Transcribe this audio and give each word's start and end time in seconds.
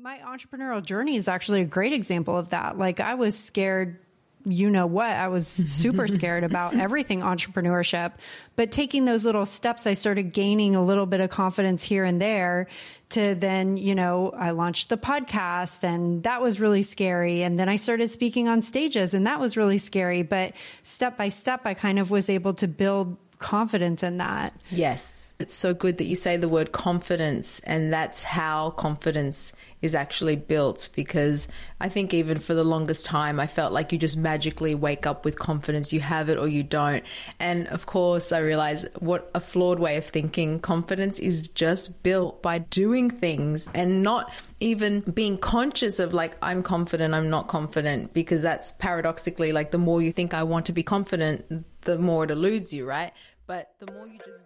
My 0.00 0.18
entrepreneurial 0.18 0.84
journey 0.84 1.16
is 1.16 1.28
actually 1.28 1.60
a 1.60 1.64
great 1.64 1.92
example 1.92 2.36
of 2.36 2.50
that. 2.50 2.78
Like 2.78 3.00
I 3.00 3.14
was 3.14 3.38
scared 3.38 3.98
you 4.44 4.70
know 4.70 4.86
what, 4.86 5.10
I 5.10 5.28
was 5.28 5.46
super 5.46 6.08
scared 6.08 6.44
about 6.44 6.74
everything 6.74 7.20
entrepreneurship. 7.20 8.12
But 8.56 8.72
taking 8.72 9.04
those 9.04 9.24
little 9.24 9.46
steps, 9.46 9.86
I 9.86 9.92
started 9.92 10.32
gaining 10.32 10.74
a 10.74 10.84
little 10.84 11.06
bit 11.06 11.20
of 11.20 11.30
confidence 11.30 11.82
here 11.82 12.04
and 12.04 12.20
there 12.20 12.66
to 13.10 13.34
then, 13.34 13.76
you 13.76 13.94
know, 13.94 14.32
I 14.36 14.50
launched 14.50 14.88
the 14.88 14.96
podcast 14.96 15.84
and 15.84 16.22
that 16.24 16.42
was 16.42 16.60
really 16.60 16.82
scary. 16.82 17.42
And 17.42 17.58
then 17.58 17.68
I 17.68 17.76
started 17.76 18.08
speaking 18.08 18.48
on 18.48 18.62
stages 18.62 19.14
and 19.14 19.26
that 19.26 19.40
was 19.40 19.56
really 19.56 19.78
scary. 19.78 20.22
But 20.22 20.54
step 20.82 21.16
by 21.16 21.28
step, 21.28 21.62
I 21.64 21.74
kind 21.74 21.98
of 21.98 22.10
was 22.10 22.28
able 22.28 22.54
to 22.54 22.68
build 22.68 23.16
confidence 23.38 24.02
in 24.02 24.18
that. 24.18 24.54
Yes. 24.70 25.21
It's 25.42 25.56
so 25.56 25.74
good 25.74 25.98
that 25.98 26.04
you 26.04 26.16
say 26.16 26.36
the 26.36 26.48
word 26.48 26.72
confidence, 26.72 27.60
and 27.64 27.92
that's 27.92 28.22
how 28.22 28.70
confidence 28.70 29.52
is 29.82 29.94
actually 29.94 30.36
built. 30.36 30.88
Because 30.94 31.48
I 31.80 31.88
think 31.88 32.14
even 32.14 32.38
for 32.38 32.54
the 32.54 32.62
longest 32.62 33.04
time, 33.04 33.40
I 33.40 33.48
felt 33.48 33.72
like 33.72 33.92
you 33.92 33.98
just 33.98 34.16
magically 34.16 34.74
wake 34.74 35.04
up 35.04 35.24
with 35.24 35.38
confidence. 35.38 35.92
You 35.92 35.98
have 36.00 36.28
it 36.28 36.38
or 36.38 36.46
you 36.46 36.62
don't. 36.62 37.04
And 37.40 37.66
of 37.68 37.86
course, 37.86 38.30
I 38.30 38.38
realize 38.38 38.86
what 39.00 39.30
a 39.34 39.40
flawed 39.40 39.80
way 39.80 39.96
of 39.96 40.04
thinking. 40.04 40.60
Confidence 40.60 41.18
is 41.18 41.42
just 41.48 42.04
built 42.04 42.40
by 42.42 42.58
doing 42.58 43.10
things 43.10 43.68
and 43.74 44.02
not 44.02 44.32
even 44.60 45.00
being 45.00 45.36
conscious 45.36 45.98
of 45.98 46.14
like, 46.14 46.36
I'm 46.40 46.62
confident, 46.62 47.14
I'm 47.14 47.28
not 47.28 47.48
confident, 47.48 48.14
because 48.14 48.42
that's 48.42 48.70
paradoxically 48.70 49.50
like 49.50 49.72
the 49.72 49.78
more 49.78 50.00
you 50.00 50.12
think 50.12 50.34
I 50.34 50.44
want 50.44 50.66
to 50.66 50.72
be 50.72 50.84
confident, 50.84 51.66
the 51.80 51.98
more 51.98 52.22
it 52.22 52.30
eludes 52.30 52.72
you, 52.72 52.86
right? 52.86 53.12
But 53.48 53.74
the 53.80 53.90
more 53.92 54.06
you 54.06 54.20
just 54.24 54.40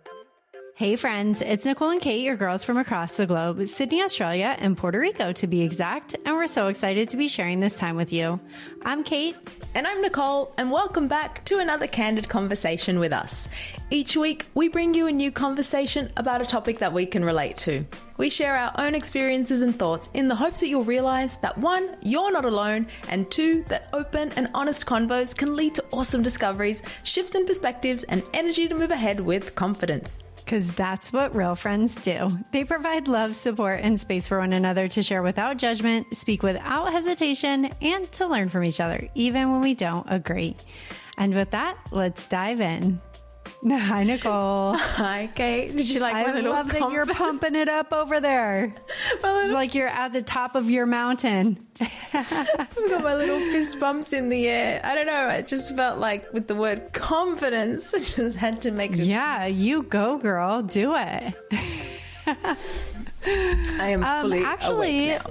Hey 0.76 0.96
friends, 0.96 1.40
it's 1.40 1.64
Nicole 1.64 1.88
and 1.88 2.02
Kate, 2.02 2.20
your 2.20 2.36
girls 2.36 2.62
from 2.62 2.76
across 2.76 3.16
the 3.16 3.24
globe, 3.24 3.66
Sydney, 3.66 4.02
Australia, 4.02 4.54
and 4.58 4.76
Puerto 4.76 5.00
Rico 5.00 5.32
to 5.32 5.46
be 5.46 5.62
exact, 5.62 6.14
and 6.26 6.34
we're 6.34 6.46
so 6.46 6.68
excited 6.68 7.08
to 7.08 7.16
be 7.16 7.28
sharing 7.28 7.60
this 7.60 7.78
time 7.78 7.96
with 7.96 8.12
you. 8.12 8.38
I'm 8.82 9.02
Kate. 9.02 9.36
And 9.74 9.86
I'm 9.86 10.02
Nicole, 10.02 10.52
and 10.58 10.70
welcome 10.70 11.08
back 11.08 11.42
to 11.44 11.60
another 11.60 11.86
candid 11.86 12.28
conversation 12.28 12.98
with 12.98 13.14
us. 13.14 13.48
Each 13.88 14.18
week, 14.18 14.44
we 14.52 14.68
bring 14.68 14.92
you 14.92 15.06
a 15.06 15.12
new 15.12 15.32
conversation 15.32 16.12
about 16.18 16.42
a 16.42 16.46
topic 16.46 16.78
that 16.80 16.92
we 16.92 17.06
can 17.06 17.24
relate 17.24 17.56
to. 17.58 17.82
We 18.18 18.28
share 18.28 18.54
our 18.54 18.74
own 18.76 18.94
experiences 18.94 19.62
and 19.62 19.78
thoughts 19.78 20.10
in 20.12 20.28
the 20.28 20.34
hopes 20.34 20.60
that 20.60 20.68
you'll 20.68 20.84
realize 20.84 21.38
that 21.38 21.56
one, 21.56 21.96
you're 22.02 22.32
not 22.32 22.44
alone, 22.44 22.86
and 23.08 23.30
two, 23.30 23.64
that 23.68 23.88
open 23.94 24.30
and 24.36 24.50
honest 24.52 24.84
convos 24.84 25.34
can 25.34 25.56
lead 25.56 25.74
to 25.76 25.84
awesome 25.90 26.22
discoveries, 26.22 26.82
shifts 27.02 27.34
in 27.34 27.46
perspectives, 27.46 28.04
and 28.04 28.22
energy 28.34 28.68
to 28.68 28.74
move 28.74 28.90
ahead 28.90 29.20
with 29.20 29.54
confidence 29.54 30.25
because 30.46 30.72
that's 30.74 31.12
what 31.12 31.34
real 31.34 31.56
friends 31.56 31.96
do. 31.96 32.30
They 32.52 32.62
provide 32.62 33.08
love, 33.08 33.34
support, 33.34 33.80
and 33.82 34.00
space 34.00 34.28
for 34.28 34.38
one 34.38 34.52
another 34.52 34.86
to 34.86 35.02
share 35.02 35.20
without 35.20 35.56
judgment, 35.56 36.16
speak 36.16 36.44
without 36.44 36.92
hesitation, 36.92 37.72
and 37.82 38.10
to 38.12 38.28
learn 38.28 38.48
from 38.48 38.62
each 38.62 38.78
other, 38.78 39.08
even 39.16 39.50
when 39.50 39.60
we 39.60 39.74
don't 39.74 40.06
agree. 40.08 40.54
And 41.18 41.34
with 41.34 41.50
that, 41.50 41.76
let's 41.90 42.28
dive 42.28 42.60
in. 42.60 43.00
Hi, 43.70 44.04
Nicole. 44.04 44.74
Hi, 44.74 45.28
Kate. 45.34 45.76
Did 45.76 45.88
you 45.88 45.98
like 45.98 46.14
I 46.14 46.26
my 46.26 46.34
little 46.34 46.52
I 46.52 46.56
love 46.56 46.70
that 46.72 46.92
you're 46.92 47.06
pumping 47.06 47.56
it 47.56 47.68
up 47.68 47.92
over 47.92 48.20
there. 48.20 48.72
It's 49.24 49.52
like 49.52 49.74
you're 49.74 49.88
at 49.88 50.12
the 50.12 50.22
top 50.22 50.54
of 50.54 50.70
your 50.70 50.86
mountain. 50.86 51.58
I've 51.80 52.74
got 52.88 53.02
my 53.02 53.14
little 53.14 53.38
fist 53.38 53.78
bumps 53.80 54.12
in 54.12 54.28
the 54.28 54.46
air. 54.48 54.80
I 54.84 54.94
don't 54.94 55.06
know. 55.06 55.28
It 55.28 55.46
just 55.48 55.74
felt 55.76 55.98
like 55.98 56.32
with 56.32 56.46
the 56.48 56.54
word 56.54 56.92
confidence, 56.92 57.92
I 57.94 57.98
just 57.98 58.36
had 58.36 58.62
to 58.62 58.70
make 58.70 58.92
it. 58.92 58.98
Yeah, 58.98 59.46
you 59.46 59.82
go, 59.84 60.18
girl. 60.18 60.62
Do 60.62 60.94
it. 60.96 61.34
I 62.26 63.88
am 63.88 64.02
Um, 64.04 64.32
actually, 64.32 65.10
awake 65.12 65.24
now. 65.24 65.30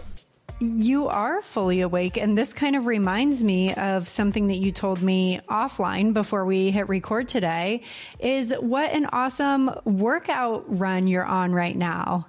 You 0.59 1.07
are 1.07 1.41
fully 1.41 1.81
awake. 1.81 2.17
And 2.17 2.37
this 2.37 2.53
kind 2.53 2.75
of 2.75 2.85
reminds 2.85 3.43
me 3.43 3.73
of 3.73 4.07
something 4.07 4.47
that 4.47 4.57
you 4.57 4.71
told 4.71 5.01
me 5.01 5.39
offline 5.49 6.13
before 6.13 6.45
we 6.45 6.71
hit 6.71 6.87
record 6.87 7.27
today 7.27 7.81
is 8.19 8.53
what 8.59 8.91
an 8.93 9.05
awesome 9.11 9.71
workout 9.83 10.63
run 10.67 11.07
you're 11.07 11.25
on 11.25 11.51
right 11.51 11.75
now. 11.75 12.27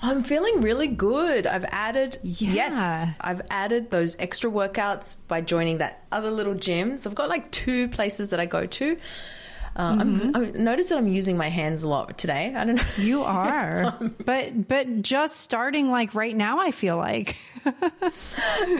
I'm 0.00 0.22
feeling 0.22 0.60
really 0.60 0.86
good. 0.86 1.44
I've 1.46 1.64
added, 1.64 2.18
Yeah. 2.22 2.52
yes, 2.52 3.14
I've 3.20 3.42
added 3.50 3.90
those 3.90 4.14
extra 4.20 4.48
workouts 4.48 5.16
by 5.26 5.40
joining 5.40 5.78
that 5.78 6.04
other 6.12 6.30
little 6.30 6.54
gym. 6.54 6.98
So 6.98 7.10
I've 7.10 7.16
got 7.16 7.28
like 7.28 7.50
two 7.50 7.88
places 7.88 8.30
that 8.30 8.38
I 8.38 8.46
go 8.46 8.64
to. 8.66 8.96
Uh, 9.78 9.96
I'm, 10.00 10.36
I 10.36 10.40
noticed 10.50 10.88
that 10.88 10.98
I'm 10.98 11.06
using 11.06 11.36
my 11.36 11.48
hands 11.48 11.84
a 11.84 11.88
lot 11.88 12.18
today. 12.18 12.52
I 12.54 12.64
don't 12.64 12.74
know. 12.74 12.82
You 12.96 13.22
are, 13.22 13.96
but 14.24 14.66
but 14.66 15.02
just 15.02 15.36
starting 15.36 15.90
like 15.92 16.14
right 16.16 16.36
now, 16.36 16.58
I 16.58 16.72
feel 16.72 16.96
like. 16.96 17.36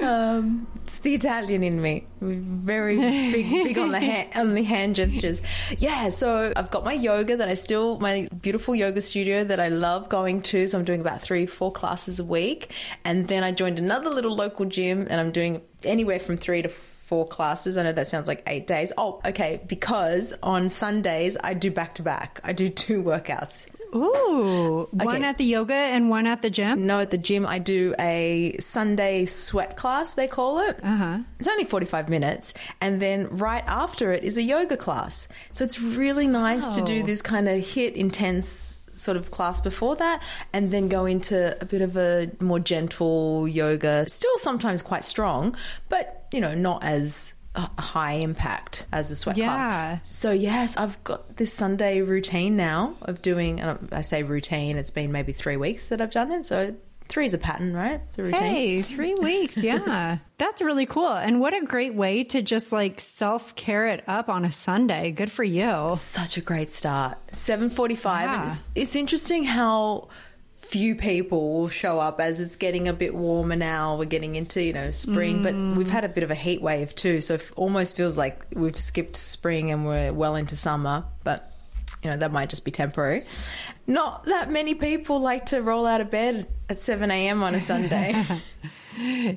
Um, 0.03 0.67
it's 0.85 0.99
the 0.99 1.15
Italian 1.15 1.63
in 1.63 1.81
me. 1.83 2.07
Very 2.21 2.97
big, 2.97 3.51
big 3.51 3.79
on 3.79 3.91
the 3.91 4.01
hand, 4.01 4.31
on 4.35 4.55
the 4.55 4.63
hand 4.63 4.97
gestures. 4.97 5.43
Yeah, 5.79 6.09
so 6.09 6.53
I've 6.57 6.71
got 6.71 6.85
my 6.85 6.93
yoga 6.93 7.37
that 7.37 7.49
I 7.49 7.55
still 7.55 7.99
my 7.99 8.29
beautiful 8.41 8.75
yoga 8.75 9.01
studio 9.01 9.45
that 9.45 9.61
I 9.61 9.69
love 9.69 10.09
going 10.09 10.43
to. 10.43 10.67
So 10.67 10.79
I'm 10.79 10.85
doing 10.85 11.01
about 11.01 11.21
three, 11.21 11.47
four 11.47 11.73
classes 11.73 12.21
a 12.21 12.25
week, 12.25 12.73
and 13.05 13.29
then 13.29 13.45
I 13.45 13.53
joined 13.53 13.79
another 13.79 14.11
little 14.11 14.35
local 14.35 14.67
gym, 14.67 15.07
and 15.11 15.21
I'm 15.21 15.33
doing 15.33 15.63
anywhere 15.85 16.19
from 16.19 16.37
three 16.37 16.63
to 16.63 16.69
four 16.69 16.98
classes. 17.27 17.77
I 17.77 17.83
know 17.83 17.93
that 17.93 18.09
sounds 18.09 18.29
like 18.29 18.43
eight 18.47 18.67
days. 18.67 18.93
Oh, 18.99 19.21
okay, 19.25 19.61
because 19.67 20.35
on 20.43 20.69
Sundays 20.71 21.37
I 21.43 21.55
do 21.55 21.71
back 21.71 21.95
to 21.97 22.03
back. 22.03 22.41
I 22.45 22.53
do 22.53 22.69
two 22.69 23.03
workouts. 23.03 23.67
Ooh, 23.95 24.87
one 24.93 25.25
at 25.25 25.39
the 25.39 25.45
yoga 25.45 25.73
and 25.73 26.11
one 26.11 26.27
at 26.27 26.43
the 26.43 26.51
gym. 26.51 26.87
No, 26.87 27.01
at 27.01 27.11
the 27.11 27.17
gym, 27.17 27.47
I 27.47 27.59
do 27.59 27.95
a 27.99 28.55
Sunday 28.61 29.25
sweat 29.25 29.79
class, 29.79 30.13
they 30.13 30.27
call 30.29 30.59
it. 30.61 30.79
Uh-huh. 30.83 31.21
It's 31.39 31.49
only 31.49 31.65
45 31.65 32.11
minutes. 32.11 32.53
And 32.83 33.01
then 33.01 33.29
right 33.31 33.65
after 33.67 34.13
it 34.13 34.25
is 34.25 34.37
a 34.37 34.43
yoga 34.43 34.77
class. 34.77 35.27
So 35.53 35.65
it's 35.65 35.81
really 35.81 36.27
nice 36.27 36.75
to 36.77 36.83
do 36.85 37.01
Oh. 37.03 37.07
this 37.07 37.23
kind 37.23 37.49
of 37.49 37.67
hit 37.67 37.95
intense 37.97 38.78
sort 38.99 39.17
of 39.17 39.31
class 39.31 39.61
before 39.61 39.97
that 39.97 40.23
and 40.53 40.71
then 40.71 40.89
go 40.89 41.07
into 41.07 41.57
a 41.61 41.65
bit 41.65 41.83
of 41.83 41.97
a 41.97 42.31
more 42.41 42.61
gentle 42.61 43.47
yoga. 43.49 44.05
Still 44.09 44.39
sometimes 44.39 44.83
quite 44.83 45.05
strong, 45.05 45.57
but, 45.89 46.27
you 46.33 46.41
know, 46.41 46.55
not 46.55 46.85
as 46.85 47.35
high 47.57 48.13
impact 48.13 48.87
as 48.93 49.09
the 49.09 49.17
sweat 49.17 49.37
Yeah. 49.37 49.47
class. 49.47 50.09
So 50.09 50.31
yes, 50.31 50.77
I've 50.77 51.03
got 51.03 51.37
this 51.39 51.53
Sunday 51.53 52.03
routine 52.03 52.57
now 52.57 52.95
of 53.03 53.21
doing. 53.23 53.61
And 53.61 53.89
I 53.91 54.03
say 54.03 54.23
routine; 54.23 54.77
it's 54.77 54.93
been 54.93 55.11
maybe 55.11 55.33
three 55.33 55.57
weeks 55.57 55.89
that 55.89 56.01
I've 56.01 56.13
done 56.13 56.31
it. 56.31 56.45
So 56.45 56.77
three 57.09 57.27
is 57.27 57.35
a 57.35 57.39
pattern, 57.39 57.75
right? 57.75 58.01
The 58.13 58.25
routine. 58.25 58.41
Hey, 58.41 58.83
three 58.83 59.15
weeks. 59.21 59.57
Yeah. 59.57 60.19
That's 60.39 60.63
really 60.63 60.87
cool. 60.87 61.13
And 61.13 61.41
what 61.41 61.55
a 61.55 61.65
great 61.65 61.95
way 61.95 62.25
to 62.25 62.43
just 62.43 62.71
like 62.71 63.01
self 63.01 63.55
care 63.55 63.89
it 63.89 64.05
up 64.07 64.29
on 64.29 64.45
a 64.45 64.53
Sunday. 64.53 65.11
Good 65.11 65.33
for 65.33 65.45
you. 65.45 65.93
Such 65.95 66.37
a 66.37 66.41
great 66.41 66.71
start. 66.71 67.19
Seven 67.33 67.71
forty-five. 67.71 68.29
Yeah. 68.29 68.43
And 68.43 68.51
it's, 68.53 68.63
it's 68.75 68.97
interesting 68.97 69.45
how 69.45 70.09
few 70.59 70.95
people 70.95 71.55
will 71.55 71.69
show 71.69 71.99
up 71.99 72.21
as 72.21 72.41
it's 72.41 72.57
getting 72.57 72.89
a 72.89 72.93
bit 72.93 73.15
warmer 73.15 73.57
now. 73.57 73.97
We're 73.97 74.05
getting 74.05 74.37
into 74.37 74.63
you 74.63 74.73
know 74.73 74.91
spring, 74.91 75.43
but 75.43 75.55
mm. 75.55 75.77
we've 75.77 75.91
had 75.91 76.05
a 76.05 76.09
bit 76.09 76.25
of 76.25 76.31
a 76.31 76.37
heat 76.37 76.63
wave 76.63 76.95
too. 76.95 77.21
So 77.21 77.35
it 77.35 77.51
almost 77.57 77.97
feels 77.97 78.17
like 78.17 78.45
we've 78.53 78.77
skipped 78.77 79.17
spring 79.17 79.71
and 79.71 79.87
we're 79.87 80.13
well 80.13 80.37
into 80.37 80.57
summer, 80.57 81.05
but. 81.25 81.53
You 82.05 82.11
know, 82.11 82.17
that 82.19 82.31
might 82.31 82.49
just 82.49 82.65
be 82.65 82.71
temporary. 82.71 83.25
Not 83.89 84.27
that 84.27 84.51
many 84.51 84.75
people 84.75 85.19
like 85.19 85.47
to 85.47 85.63
roll 85.63 85.87
out 85.87 86.01
of 86.01 86.11
bed 86.11 86.47
at 86.69 86.79
7 86.79 87.11
a.m. 87.11 87.43
on 87.43 87.55
a 87.57 87.61
Sunday. 87.61 88.15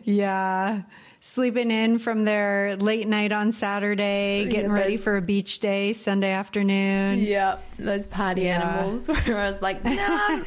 Yeah. 0.04 0.82
Sleeping 1.20 1.70
in 1.70 2.00
from 2.00 2.26
their 2.26 2.76
late 2.78 3.08
night 3.08 3.32
on 3.32 3.52
Saturday, 3.54 4.48
getting 4.50 4.72
Yeah, 4.72 4.76
ready 4.76 4.98
for 4.98 5.18
a 5.18 5.22
beach 5.22 5.60
day 5.60 5.94
Sunday 5.94 6.32
afternoon. 6.32 7.20
Yep, 7.20 7.64
those 7.78 8.08
party 8.08 8.42
Yeah. 8.42 8.60
animals. 8.80 9.08
Where 9.28 9.38
I 9.38 9.48
was 9.48 9.62
like, 9.62 9.84
nah, 9.84 9.94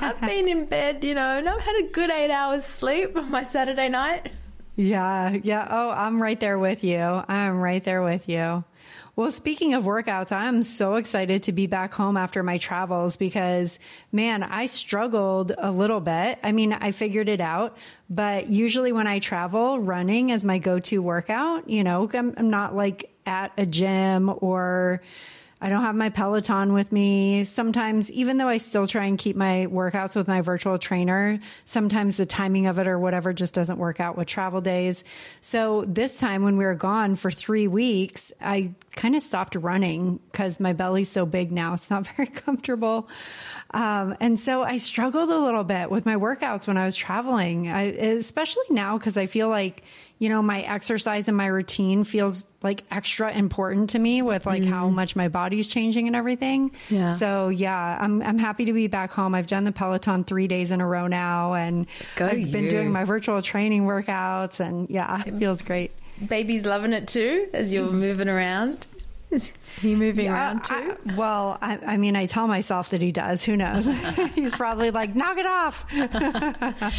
I've 0.00 0.20
been 0.20 0.48
in 0.48 0.66
bed, 0.66 1.04
you 1.04 1.14
know, 1.14 1.38
and 1.38 1.48
I've 1.48 1.60
had 1.60 1.76
a 1.76 1.88
good 1.92 2.10
eight 2.10 2.32
hours 2.32 2.64
sleep 2.64 3.16
on 3.16 3.30
my 3.30 3.44
Saturday 3.44 3.88
night. 3.88 4.32
Yeah, 4.74 5.36
yeah. 5.44 5.68
Oh, 5.70 5.90
I'm 5.90 6.20
right 6.20 6.40
there 6.40 6.58
with 6.58 6.82
you. 6.82 6.98
I'm 6.98 7.60
right 7.60 7.84
there 7.84 8.02
with 8.02 8.28
you. 8.28 8.64
Well, 9.16 9.30
speaking 9.30 9.74
of 9.74 9.84
workouts, 9.84 10.32
I'm 10.32 10.64
so 10.64 10.96
excited 10.96 11.44
to 11.44 11.52
be 11.52 11.68
back 11.68 11.94
home 11.94 12.16
after 12.16 12.42
my 12.42 12.58
travels 12.58 13.16
because, 13.16 13.78
man, 14.10 14.42
I 14.42 14.66
struggled 14.66 15.52
a 15.56 15.70
little 15.70 16.00
bit. 16.00 16.40
I 16.42 16.50
mean, 16.50 16.72
I 16.72 16.90
figured 16.90 17.28
it 17.28 17.40
out, 17.40 17.76
but 18.10 18.48
usually 18.48 18.90
when 18.90 19.06
I 19.06 19.20
travel, 19.20 19.78
running 19.78 20.30
is 20.30 20.42
my 20.42 20.58
go-to 20.58 21.00
workout. 21.00 21.70
You 21.70 21.84
know, 21.84 22.10
I'm, 22.12 22.34
I'm 22.36 22.50
not 22.50 22.74
like 22.74 23.14
at 23.24 23.52
a 23.56 23.64
gym 23.64 24.34
or 24.38 25.00
I 25.64 25.70
don't 25.70 25.80
have 25.80 25.94
my 25.94 26.10
Peloton 26.10 26.74
with 26.74 26.92
me. 26.92 27.44
Sometimes, 27.44 28.12
even 28.12 28.36
though 28.36 28.48
I 28.50 28.58
still 28.58 28.86
try 28.86 29.06
and 29.06 29.16
keep 29.16 29.34
my 29.34 29.66
workouts 29.70 30.14
with 30.14 30.28
my 30.28 30.42
virtual 30.42 30.76
trainer, 30.76 31.40
sometimes 31.64 32.18
the 32.18 32.26
timing 32.26 32.66
of 32.66 32.78
it 32.78 32.86
or 32.86 32.98
whatever 32.98 33.32
just 33.32 33.54
doesn't 33.54 33.78
work 33.78 33.98
out 33.98 34.14
with 34.14 34.26
travel 34.26 34.60
days. 34.60 35.04
So 35.40 35.82
this 35.88 36.18
time 36.18 36.42
when 36.42 36.58
we 36.58 36.66
were 36.66 36.74
gone 36.74 37.16
for 37.16 37.30
three 37.30 37.66
weeks, 37.66 38.30
I 38.42 38.74
kind 38.94 39.16
of 39.16 39.22
stopped 39.22 39.54
running 39.54 40.20
because 40.30 40.60
my 40.60 40.74
belly's 40.74 41.08
so 41.08 41.24
big 41.24 41.50
now. 41.50 41.72
It's 41.72 41.88
not 41.88 42.06
very 42.14 42.28
comfortable. 42.28 43.08
Um, 43.70 44.16
and 44.20 44.38
so 44.38 44.62
I 44.62 44.76
struggled 44.76 45.30
a 45.30 45.38
little 45.38 45.64
bit 45.64 45.90
with 45.90 46.04
my 46.04 46.16
workouts 46.16 46.66
when 46.66 46.76
I 46.76 46.84
was 46.84 46.94
traveling, 46.94 47.68
I, 47.68 47.84
especially 47.84 48.64
now 48.68 48.98
because 48.98 49.16
I 49.16 49.24
feel 49.24 49.48
like, 49.48 49.82
you 50.18 50.28
know, 50.28 50.40
my 50.42 50.60
exercise 50.62 51.28
and 51.28 51.36
my 51.36 51.46
routine 51.46 52.04
feels 52.04 52.46
like 52.62 52.84
extra 52.90 53.32
important 53.32 53.90
to 53.90 53.98
me 53.98 54.22
with 54.22 54.46
like 54.46 54.62
mm. 54.62 54.70
how 54.70 54.88
much 54.88 55.16
my 55.16 55.28
body's 55.28 55.68
changing 55.68 56.06
and 56.06 56.14
everything. 56.14 56.70
Yeah. 56.88 57.10
So 57.10 57.48
yeah, 57.48 57.98
I'm, 58.00 58.22
I'm 58.22 58.38
happy 58.38 58.66
to 58.66 58.72
be 58.72 58.86
back 58.86 59.12
home. 59.12 59.34
I've 59.34 59.48
done 59.48 59.64
the 59.64 59.72
Peloton 59.72 60.24
three 60.24 60.46
days 60.46 60.70
in 60.70 60.80
a 60.80 60.86
row 60.86 61.08
now 61.08 61.54
and 61.54 61.86
Go 62.16 62.26
I've 62.26 62.38
you. 62.38 62.46
been 62.46 62.68
doing 62.68 62.92
my 62.92 63.04
virtual 63.04 63.42
training 63.42 63.84
workouts 63.84 64.60
and 64.60 64.88
yeah, 64.88 65.22
it 65.26 65.34
feels 65.34 65.62
great. 65.62 65.90
Baby's 66.26 66.64
loving 66.64 66.92
it 66.92 67.08
too 67.08 67.48
as 67.52 67.74
you're 67.74 67.90
moving 67.90 68.28
around. 68.28 68.86
Is 69.30 69.52
he 69.80 69.94
moving 69.94 70.26
yeah, 70.26 70.32
around 70.32 70.64
too? 70.64 70.96
I, 71.08 71.14
well, 71.16 71.58
I, 71.60 71.78
I, 71.84 71.96
mean, 71.96 72.16
I 72.16 72.26
tell 72.26 72.46
myself 72.46 72.90
that 72.90 73.02
he 73.02 73.10
does. 73.10 73.44
Who 73.44 73.56
knows? 73.56 73.86
He's 74.34 74.54
probably 74.54 74.90
like, 74.90 75.16
knock 75.16 75.38
it 75.38 75.46
off. 75.46 75.84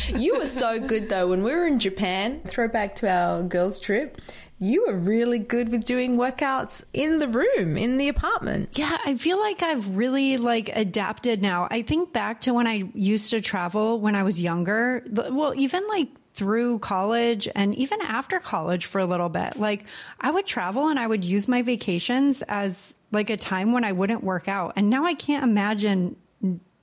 you 0.20 0.38
were 0.38 0.48
so 0.48 0.80
good 0.80 1.10
though. 1.10 1.30
When 1.30 1.44
we 1.44 1.52
were 1.52 1.66
in 1.66 1.80
Japan, 1.80 2.42
throwback 2.48 2.96
to 2.98 3.10
our 3.10 3.44
girls' 3.44 3.80
trip, 3.80 4.22
you 4.60 4.86
were 4.88 4.98
really 4.98 5.40
good 5.40 5.70
with 5.70 5.84
doing 5.84 6.18
workouts 6.18 6.84
in 6.94 7.20
the 7.20 7.28
room 7.28 7.78
in 7.78 7.98
the 7.98 8.08
apartment 8.08 8.70
yeah 8.72 8.98
i 9.06 9.16
feel 9.18 9.38
like 9.38 9.62
i've 9.62 9.98
really 9.98 10.38
like 10.38 10.70
adapted 10.70 11.42
now 11.42 11.68
i 11.72 11.82
think 11.82 12.14
back 12.14 12.40
to 12.40 12.54
when 12.54 12.66
i 12.66 12.90
used 12.94 13.30
to 13.32 13.42
travel 13.42 14.00
when 14.00 14.16
i 14.16 14.24
was 14.24 14.40
younger 14.40 15.04
well 15.10 15.54
even 15.58 15.86
like 15.90 16.08
through 16.36 16.80
college 16.80 17.48
and 17.56 17.74
even 17.76 18.02
after 18.02 18.40
college 18.40 18.86
for 18.86 19.00
a 19.00 19.06
little 19.06 19.30
bit. 19.30 19.58
Like 19.58 19.86
I 20.20 20.32
would 20.32 20.46
travel 20.46 20.90
and 20.90 21.00
I 21.00 21.08
would 21.08 21.24
use 21.24 21.48
my 21.48 21.62
vacations 21.62 22.42
as 22.44 22.94
like 23.12 23.30
a 23.30 23.38
time 23.38 23.72
when 23.72 23.86
I 23.86 23.94
wouldn't 23.94 24.24
work 24.24 24.50
out. 24.50 24.74
And 24.76 24.90
now 24.90 25.06
I 25.06 25.14
can't 25.14 25.44
imagine 25.44 26.18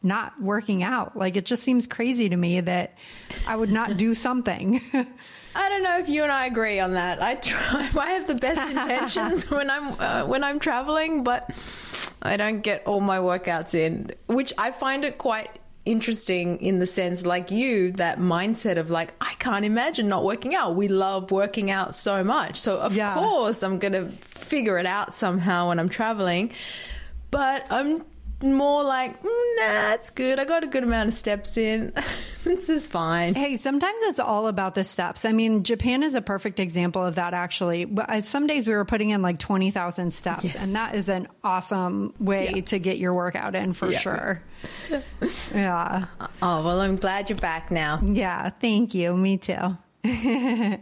not 0.02 0.40
working 0.40 0.82
out. 0.82 1.16
Like 1.16 1.36
it 1.36 1.44
just 1.44 1.62
seems 1.62 1.86
crazy 1.86 2.30
to 2.30 2.36
me 2.36 2.60
that 2.60 2.94
I 3.46 3.54
would 3.54 3.70
not 3.70 3.96
do 3.98 4.14
something. 4.14 4.80
I 5.54 5.68
don't 5.68 5.82
know 5.82 5.98
if 5.98 6.08
you 6.08 6.22
and 6.22 6.32
I 6.32 6.46
agree 6.46 6.80
on 6.80 6.92
that. 6.92 7.22
I 7.22 7.34
try. 7.34 7.90
I 7.98 8.12
have 8.12 8.26
the 8.26 8.34
best 8.34 8.70
intentions 8.70 9.50
when 9.50 9.70
I'm 9.70 10.00
uh, 10.00 10.26
when 10.26 10.42
I'm 10.42 10.58
traveling, 10.58 11.24
but 11.24 11.50
I 12.22 12.38
don't 12.38 12.62
get 12.62 12.86
all 12.86 13.00
my 13.00 13.18
workouts 13.18 13.74
in, 13.74 14.12
which 14.28 14.52
I 14.56 14.70
find 14.70 15.04
it 15.04 15.18
quite 15.18 15.58
interesting 15.84 16.58
in 16.60 16.78
the 16.78 16.86
sense 16.86 17.26
like 17.26 17.50
you 17.50 17.90
that 17.92 18.20
mindset 18.20 18.78
of 18.78 18.88
like 18.88 19.12
i 19.20 19.34
can't 19.40 19.64
imagine 19.64 20.08
not 20.08 20.22
working 20.22 20.54
out. 20.54 20.76
We 20.76 20.86
love 20.86 21.30
working 21.32 21.70
out 21.70 21.94
so 21.94 22.22
much. 22.22 22.56
So 22.60 22.78
of 22.78 22.96
yeah. 22.96 23.14
course 23.14 23.62
i'm 23.62 23.78
gonna 23.78 24.08
figure 24.08 24.78
it 24.78 24.86
out 24.86 25.14
somehow 25.14 25.68
when 25.68 25.78
i'm 25.78 25.88
traveling. 25.88 26.52
But 27.30 27.66
i'm 27.70 28.04
more 28.42 28.82
like, 28.82 29.22
mm, 29.22 29.56
nah, 29.56 29.92
it's 29.92 30.10
good. 30.10 30.38
I 30.38 30.44
got 30.44 30.64
a 30.64 30.66
good 30.66 30.82
amount 30.84 31.08
of 31.08 31.14
steps 31.14 31.56
in. 31.56 31.92
this 32.44 32.68
is 32.68 32.86
fine. 32.86 33.34
Hey, 33.34 33.56
sometimes 33.56 33.98
it's 34.02 34.18
all 34.18 34.46
about 34.46 34.74
the 34.74 34.84
steps. 34.84 35.24
I 35.24 35.32
mean, 35.32 35.62
Japan 35.62 36.02
is 36.02 36.14
a 36.14 36.22
perfect 36.22 36.60
example 36.60 37.04
of 37.04 37.16
that, 37.16 37.34
actually. 37.34 37.84
But 37.84 38.26
some 38.26 38.46
days 38.46 38.66
we 38.66 38.74
were 38.74 38.84
putting 38.84 39.10
in 39.10 39.22
like 39.22 39.38
20,000 39.38 40.12
steps, 40.12 40.44
yes. 40.44 40.62
and 40.62 40.74
that 40.74 40.94
is 40.94 41.08
an 41.08 41.28
awesome 41.44 42.14
way 42.18 42.52
yeah. 42.54 42.62
to 42.62 42.78
get 42.78 42.98
your 42.98 43.14
workout 43.14 43.54
in 43.54 43.72
for 43.72 43.90
yeah. 43.90 43.98
sure. 43.98 44.42
yeah. 45.54 46.06
Oh, 46.40 46.64
well, 46.64 46.80
I'm 46.80 46.96
glad 46.96 47.30
you're 47.30 47.38
back 47.38 47.70
now. 47.70 48.00
Yeah, 48.02 48.50
thank 48.50 48.94
you. 48.94 49.16
Me 49.16 49.38
too. 49.38 49.76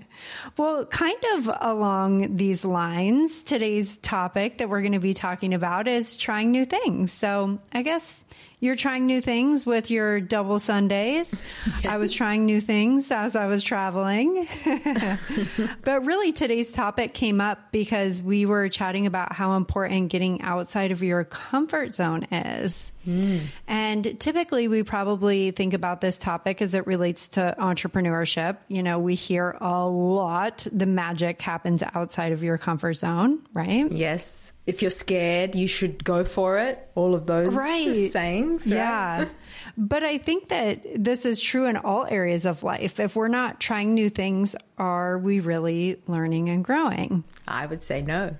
well, 0.56 0.84
kind 0.86 1.22
of 1.34 1.50
along 1.60 2.36
these 2.36 2.64
lines, 2.64 3.42
today's 3.42 3.98
topic 3.98 4.58
that 4.58 4.68
we're 4.68 4.80
going 4.80 4.92
to 4.92 4.98
be 4.98 5.14
talking 5.14 5.54
about 5.54 5.88
is 5.88 6.16
trying 6.16 6.50
new 6.50 6.64
things. 6.64 7.12
So 7.12 7.58
I 7.72 7.82
guess 7.82 8.24
you're 8.60 8.74
trying 8.74 9.06
new 9.06 9.22
things 9.22 9.64
with 9.64 9.90
your 9.90 10.20
double 10.20 10.60
Sundays. 10.60 11.42
I 11.88 11.96
was 11.96 12.12
trying 12.12 12.44
new 12.44 12.60
things 12.60 13.10
as 13.10 13.34
I 13.34 13.46
was 13.46 13.64
traveling. 13.64 14.46
but 15.82 16.04
really, 16.04 16.32
today's 16.32 16.70
topic 16.70 17.14
came 17.14 17.40
up 17.40 17.72
because 17.72 18.20
we 18.20 18.44
were 18.44 18.68
chatting 18.68 19.06
about 19.06 19.32
how 19.32 19.56
important 19.56 20.10
getting 20.10 20.42
outside 20.42 20.92
of 20.92 21.02
your 21.02 21.24
comfort 21.24 21.94
zone 21.94 22.24
is. 22.24 22.92
Mm. 23.08 23.40
And 23.66 24.20
typically, 24.20 24.68
we 24.68 24.82
probably 24.82 25.52
think 25.52 25.72
about 25.72 26.02
this 26.02 26.18
topic 26.18 26.60
as 26.60 26.74
it 26.74 26.86
relates 26.86 27.28
to 27.28 27.54
entrepreneurship. 27.58 28.58
You 28.68 28.82
know, 28.82 28.98
we 28.98 29.14
hear 29.14 29.56
a 29.58 29.86
lot 30.10 30.66
the 30.72 30.86
magic 30.86 31.40
happens 31.40 31.82
outside 31.94 32.32
of 32.32 32.42
your 32.42 32.58
comfort 32.58 32.94
zone, 32.94 33.40
right? 33.54 33.90
Yes 33.90 34.50
if 34.70 34.82
you're 34.82 34.90
scared, 34.90 35.56
you 35.56 35.66
should 35.66 36.04
go 36.04 36.24
for 36.24 36.56
it. 36.58 36.88
All 36.94 37.16
of 37.16 37.26
those 37.26 37.52
right. 37.52 38.08
sayings. 38.08 38.66
Right? 38.66 38.76
Yeah. 38.76 39.28
But 39.76 40.04
I 40.04 40.18
think 40.18 40.48
that 40.48 40.82
this 40.94 41.26
is 41.26 41.40
true 41.40 41.66
in 41.66 41.76
all 41.76 42.06
areas 42.06 42.46
of 42.46 42.62
life. 42.62 43.00
If 43.00 43.16
we're 43.16 43.26
not 43.26 43.58
trying 43.58 43.94
new 43.94 44.08
things, 44.08 44.54
are 44.78 45.18
we 45.18 45.40
really 45.40 46.00
learning 46.06 46.50
and 46.50 46.64
growing? 46.64 47.24
I 47.48 47.66
would 47.66 47.82
say 47.82 48.02
no. 48.02 48.36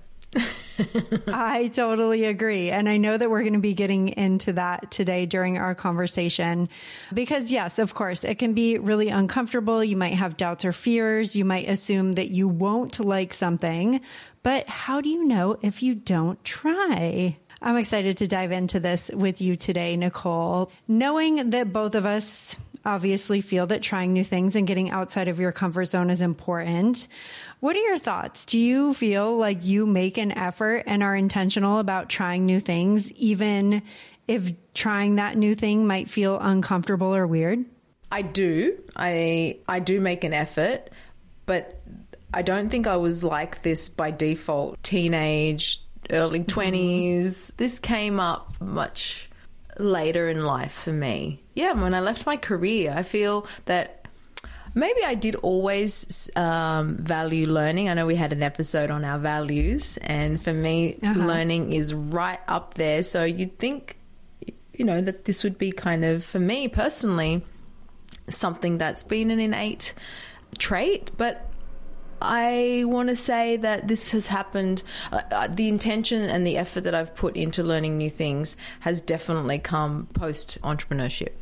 I 1.29 1.71
totally 1.73 2.25
agree. 2.25 2.71
And 2.71 2.89
I 2.89 2.97
know 2.97 3.17
that 3.17 3.31
we're 3.31 3.43
going 3.43 3.55
to 3.55 3.61
be 3.61 3.75
getting 3.75 4.09
into 4.09 4.55
that 4.55 4.91
today 4.91 5.27
during 5.27 5.59
our 5.59 5.75
conversation. 5.75 6.69
Because, 7.13 7.51
yes, 7.53 7.79
of 7.79 7.95
course, 7.95 8.25
it 8.25 8.37
can 8.37 8.55
be 8.55 8.79
really 8.79 9.09
uncomfortable. 9.09 9.83
You 9.83 9.97
might 9.97 10.15
have 10.15 10.37
doubts 10.37 10.65
or 10.65 10.73
fears. 10.73 11.37
You 11.37 11.45
might 11.45 11.69
assume 11.69 12.15
that 12.15 12.29
you 12.29 12.49
won't 12.49 13.01
like 13.01 13.35
something. 13.35 14.01
But 14.43 14.67
how 14.69 15.01
do 15.01 15.09
you 15.09 15.25
know 15.25 15.59
if 15.63 15.83
you 15.83 15.95
don't 15.95 16.43
try? 16.45 17.37
I'm 17.63 17.77
excited 17.77 18.19
to 18.19 18.27
dive 18.27 18.53
into 18.53 18.81
this 18.81 19.11
with 19.13 19.43
you 19.43 19.55
today, 19.55 19.97
Nicole. 19.97 20.73
Knowing 20.89 21.51
that 21.51 21.73
both 21.73 21.95
of 21.95 22.07
us 22.07 22.57
obviously 22.85 23.41
feel 23.43 23.67
that 23.67 23.83
trying 23.83 24.13
new 24.13 24.25
things 24.25 24.57
and 24.57 24.67
getting 24.67 24.91
outside 24.91 25.29
of 25.29 25.41
your 25.41 25.53
comfort 25.53 25.85
zone 25.85 26.11
is 26.11 26.23
important. 26.23 27.09
What 27.61 27.77
are 27.77 27.81
your 27.81 27.99
thoughts? 27.99 28.47
Do 28.47 28.59
you 28.59 28.95
feel 28.95 29.37
like 29.37 29.65
you 29.65 29.87
make 29.87 30.17
an 30.17 30.33
effort 30.33 30.85
and 30.87 31.03
are 31.03 31.15
intentional 31.15 31.79
about 31.79 32.09
trying 32.09 32.47
new 32.47 32.59
things, 32.59 33.13
even 33.13 33.83
if 34.27 34.53
trying 34.73 35.17
that 35.17 35.37
new 35.37 35.55
thing 35.55 35.87
might 35.87 36.09
feel 36.09 36.39
uncomfortable 36.41 37.15
or 37.15 37.27
weird? 37.27 37.65
I 38.11 38.23
do. 38.23 38.79
I 38.97 39.59
I 39.69 39.81
do 39.81 40.01
make 40.01 40.25
an 40.25 40.33
effort, 40.33 40.89
but 41.45 41.83
I 42.33 42.43
don't 42.43 42.71
think 42.71 42.87
I 42.87 42.97
was 42.97 43.23
like 43.23 43.63
this 43.63 43.91
by 43.91 44.11
default. 44.11 44.83
Teenage, 44.83 45.83
early 46.09 46.41
20s. 46.41 46.73
Mm-hmm. 46.73 47.57
This 47.59 47.79
came 47.79 48.19
up 48.19 48.59
much 48.61 49.31
later 49.79 50.29
in 50.29 50.45
life 50.45 50.73
for 50.73 50.93
me. 50.93 51.43
Yeah, 51.55 51.73
when 51.73 51.95
I 51.95 52.01
left 52.01 52.27
my 52.27 52.37
career, 52.37 52.95
I 52.97 53.03
feel 53.03 53.47
that 53.67 54.00
Maybe 54.75 55.05
I 55.05 55.15
did 55.15 55.35
always 55.37 56.31
um, 56.37 56.97
value 56.97 57.47
learning. 57.47 57.89
I 57.89 57.95
know 57.95 58.07
we 58.07 58.17
had 58.17 58.33
an 58.33 58.43
episode 58.43 58.91
on 58.91 59.05
our 59.05 59.19
values, 59.19 59.99
and 59.99 60.43
for 60.43 60.53
me, 60.53 60.99
uh-huh. 61.03 61.19
learning 61.19 61.73
is 61.73 61.93
right 61.93 62.41
up 62.47 62.75
there. 62.75 63.03
So 63.03 63.25
you'd 63.25 63.59
think, 63.59 63.97
you 64.73 64.85
know, 64.85 65.01
that 65.01 65.25
this 65.25 65.43
would 65.43 65.59
be 65.59 65.73
kind 65.73 66.05
of, 66.05 66.25
for 66.25 66.39
me 66.39 66.69
personally, 66.69 67.43
something 68.29 68.79
that's 68.79 69.03
been 69.03 69.31
an 69.31 69.41
innate 69.41 69.95
trait, 70.59 71.11
but 71.17 71.51
I 72.23 72.85
want 72.87 73.09
to 73.09 73.17
say 73.17 73.57
that 73.57 73.89
this 73.89 74.11
has 74.11 74.27
happened. 74.27 74.83
Uh, 75.11 75.23
uh, 75.31 75.49
the 75.49 75.69
intention 75.69 76.23
and 76.29 76.47
the 76.47 76.59
effort 76.59 76.83
that 76.83 76.95
I've 76.95 77.15
put 77.15 77.37
into 77.37 77.63
learning 77.63 77.97
new 77.97 78.11
things 78.11 78.57
has 78.81 79.01
definitely 79.01 79.59
come 79.59 80.07
post 80.13 80.59
entrepreneurship. 80.63 81.33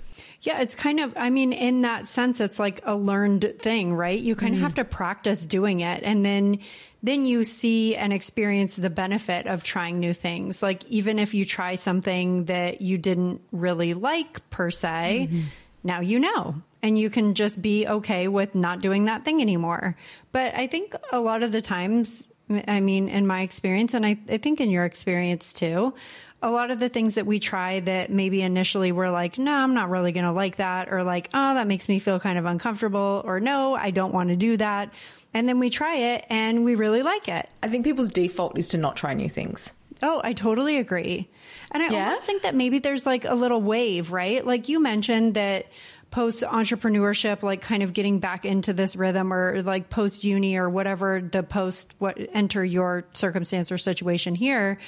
Yeah, 0.43 0.61
it's 0.61 0.77
kind 0.77 1.01
of, 1.01 1.15
I 1.17 1.31
mean, 1.31 1.53
in 1.53 1.83
that 1.83 2.07
sense, 2.07 2.41
it's 2.41 2.61
like 2.61 2.81
a 2.85 2.95
learned 2.95 3.57
thing, 3.59 3.93
right? 3.93 4.19
You 4.19 4.37
kind 4.37 4.55
mm-hmm. 4.55 4.65
of 4.65 4.71
have 4.71 4.75
to 4.77 4.85
practice 4.85 5.45
doing 5.45 5.81
it. 5.81 6.05
And 6.05 6.25
then, 6.25 6.61
then 7.03 7.25
you 7.25 7.43
see 7.43 7.97
and 7.97 8.13
experience 8.13 8.77
the 8.77 8.89
benefit 8.89 9.47
of 9.49 9.65
trying 9.65 9.99
new 9.99 10.13
things. 10.13 10.63
Like, 10.63 10.85
even 10.87 11.19
if 11.19 11.35
you 11.35 11.45
try 11.45 11.75
something 11.75 12.45
that 12.45 12.81
you 12.81 12.99
didn't 12.99 13.41
really 13.51 13.95
like 13.95 14.49
per 14.51 14.71
se, 14.71 15.29
mm-hmm. 15.29 15.41
now 15.83 16.01
you 16.01 16.21
know. 16.21 16.63
And 16.83 16.97
you 16.97 17.11
can 17.11 17.35
just 17.35 17.61
be 17.61 17.89
okay 17.89 18.29
with 18.29 18.55
not 18.55 18.81
doing 18.81 19.07
that 19.07 19.25
thing 19.25 19.43
anymore. 19.43 19.97
But 20.31 20.55
I 20.55 20.69
think 20.69 20.95
a 21.11 21.19
lot 21.19 21.43
of 21.43 21.51
the 21.51 21.61
times, 21.61 22.29
I 22.69 22.79
mean, 22.79 23.09
in 23.09 23.27
my 23.27 23.41
experience, 23.41 23.95
and 23.95 24.07
I, 24.07 24.17
I 24.29 24.37
think 24.37 24.61
in 24.61 24.71
your 24.71 24.85
experience 24.85 25.53
too, 25.53 25.95
a 26.43 26.51
lot 26.51 26.71
of 26.71 26.79
the 26.79 26.89
things 26.89 27.17
that 27.17 27.27
we 27.27 27.39
try 27.41 27.81
that 27.81 28.11
maybe 28.11 28.43
initially 28.43 28.93
we're 28.93 29.11
like, 29.11 29.39
no, 29.39 29.53
I'm 29.53 29.75
not 29.75 29.91
really 29.91 30.13
going 30.13 30.25
to 30.27 30.33
like 30.33 30.57
that, 30.57 30.93
or 30.93 31.03
like, 31.03 31.29
oh, 31.35 31.55
that 31.55 31.67
makes 31.67 31.89
me 31.89 31.99
feel 31.99 32.21
kind 32.21 32.39
of 32.39 32.45
uncomfortable, 32.45 33.23
or 33.25 33.41
no, 33.41 33.75
I 33.75 33.91
don't 33.91 34.13
want 34.15 34.29
to 34.31 34.37
do 34.37 34.57
that. 34.59 34.91
And 35.35 35.49
then 35.49 35.59
we 35.59 35.69
try 35.69 35.97
it 35.97 36.25
and 36.31 36.65
we 36.65 36.75
really 36.75 37.03
like 37.03 37.29
it. 37.29 37.49
I 37.63 37.69
think 37.69 37.85
people's 37.85 38.09
default 38.11 38.57
is 38.57 38.69
to 38.69 38.79
not 38.79 38.97
try 38.97 39.15
new 39.15 39.29
things. 39.29 39.73
Oh, 40.01 40.21
I 40.23 40.33
totally 40.33 40.79
agree. 40.79 41.29
And 41.73 41.83
I 41.83 41.91
Yeah? 41.91 42.05
almost 42.07 42.25
think 42.25 42.43
that 42.43 42.55
maybe 42.55 42.79
there's 42.79 43.05
like 43.05 43.25
a 43.25 43.35
little 43.35 43.61
wave, 43.61 44.13
right? 44.13 44.47
Like 44.47 44.69
you 44.69 44.81
mentioned 44.81 45.35
that 45.35 45.67
post 46.11 46.43
entrepreneurship, 46.43 47.43
like 47.43 47.61
kind 47.61 47.83
of 47.83 47.93
getting 47.93 48.19
back 48.19 48.45
into 48.45 48.73
this 48.73 48.97
rhythm 48.97 49.33
or 49.33 49.63
like 49.63 49.91
post 49.91 50.25
uni 50.25 50.57
or 50.57 50.69
whatever 50.69 51.21
the 51.21 51.43
post 51.43 51.93
what 51.99 52.19
enter 52.33 52.65
your 52.65 53.05
circumstance 53.13 53.71
or 53.71 53.79
situation 53.79 54.35
here. 54.35 54.79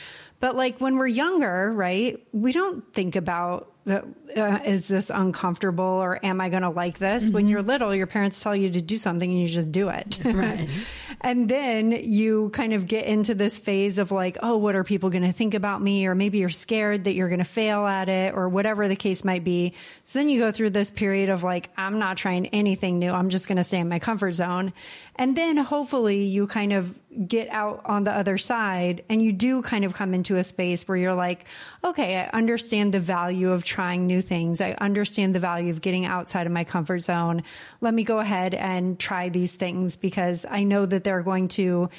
But 0.40 0.56
like 0.56 0.80
when 0.80 0.96
we're 0.96 1.06
younger, 1.06 1.72
right? 1.72 2.24
We 2.32 2.52
don't 2.52 2.92
think 2.94 3.16
about 3.16 3.69
uh, 3.88 4.60
is 4.64 4.88
this 4.88 5.10
uncomfortable 5.10 5.84
or 5.84 6.24
am 6.24 6.40
I 6.40 6.48
going 6.48 6.62
to 6.62 6.70
like 6.70 6.98
this? 6.98 7.28
When 7.30 7.46
you're 7.46 7.62
little, 7.62 7.94
your 7.94 8.06
parents 8.06 8.40
tell 8.40 8.54
you 8.54 8.70
to 8.70 8.82
do 8.82 8.96
something 8.96 9.30
and 9.30 9.40
you 9.40 9.48
just 9.48 9.72
do 9.72 9.88
it. 9.88 10.18
Right. 10.40 10.70
and 11.20 11.48
then 11.48 11.90
you 11.90 12.50
kind 12.50 12.72
of 12.72 12.86
get 12.86 13.04
into 13.04 13.34
this 13.34 13.58
phase 13.58 13.98
of 13.98 14.10
like, 14.10 14.38
oh, 14.42 14.56
what 14.56 14.74
are 14.74 14.84
people 14.84 15.10
going 15.10 15.24
to 15.24 15.32
think 15.32 15.54
about 15.54 15.82
me? 15.82 16.06
Or 16.06 16.14
maybe 16.14 16.38
you're 16.38 16.48
scared 16.48 17.04
that 17.04 17.14
you're 17.14 17.28
going 17.28 17.40
to 17.40 17.44
fail 17.44 17.84
at 17.84 18.08
it 18.08 18.32
or 18.32 18.48
whatever 18.48 18.86
the 18.86 18.96
case 18.96 19.24
might 19.24 19.44
be. 19.44 19.74
So 20.04 20.18
then 20.18 20.28
you 20.28 20.38
go 20.38 20.50
through 20.52 20.70
this 20.70 20.90
period 20.90 21.28
of 21.28 21.42
like, 21.42 21.70
I'm 21.76 21.98
not 21.98 22.16
trying 22.16 22.46
anything 22.48 23.00
new. 23.00 23.10
I'm 23.10 23.28
just 23.28 23.48
going 23.48 23.58
to 23.58 23.64
stay 23.64 23.80
in 23.80 23.88
my 23.88 23.98
comfort 23.98 24.32
zone. 24.32 24.72
And 25.16 25.36
then 25.36 25.56
hopefully 25.58 26.22
you 26.24 26.46
kind 26.46 26.72
of 26.72 26.98
get 27.26 27.48
out 27.48 27.82
on 27.86 28.04
the 28.04 28.12
other 28.12 28.38
side 28.38 29.02
and 29.08 29.20
you 29.20 29.32
do 29.32 29.62
kind 29.62 29.84
of 29.84 29.94
come 29.94 30.14
into 30.14 30.36
a 30.36 30.44
space 30.44 30.86
where 30.86 30.96
you're 30.96 31.14
like, 31.14 31.44
okay, 31.82 32.16
I 32.16 32.36
understand 32.36 32.94
the 32.94 33.00
value 33.00 33.50
of 33.50 33.64
trying 33.64 34.06
new 34.06 34.22
things. 34.22 34.60
I 34.60 34.72
understand 34.72 35.34
the 35.34 35.40
value 35.40 35.70
of 35.70 35.80
getting 35.80 36.06
outside 36.06 36.46
of 36.46 36.52
my 36.52 36.64
comfort 36.64 37.00
zone. 37.00 37.42
Let 37.80 37.94
me 37.94 38.04
go 38.04 38.18
ahead 38.20 38.54
and 38.54 38.98
try 38.98 39.28
these 39.28 39.52
things 39.52 39.96
because 39.96 40.46
I 40.48 40.62
know 40.62 40.86
that 40.86 41.02
they're 41.02 41.22
going 41.22 41.48
to 41.48 41.90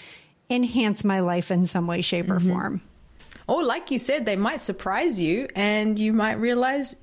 enhance 0.50 1.04
my 1.04 1.20
life 1.20 1.52
in 1.52 1.66
some 1.66 1.88
way, 1.88 2.02
shape, 2.02 2.30
or 2.30 2.38
mm-hmm. 2.38 2.50
form. 2.50 2.82
Or, 3.48 3.64
like 3.64 3.92
you 3.92 4.00
said, 4.00 4.26
they 4.26 4.38
might 4.38 4.62
surprise 4.62 5.20
you 5.20 5.50
and 5.56 6.00
you 6.00 6.14
might 6.14 6.34
realize 6.34 6.96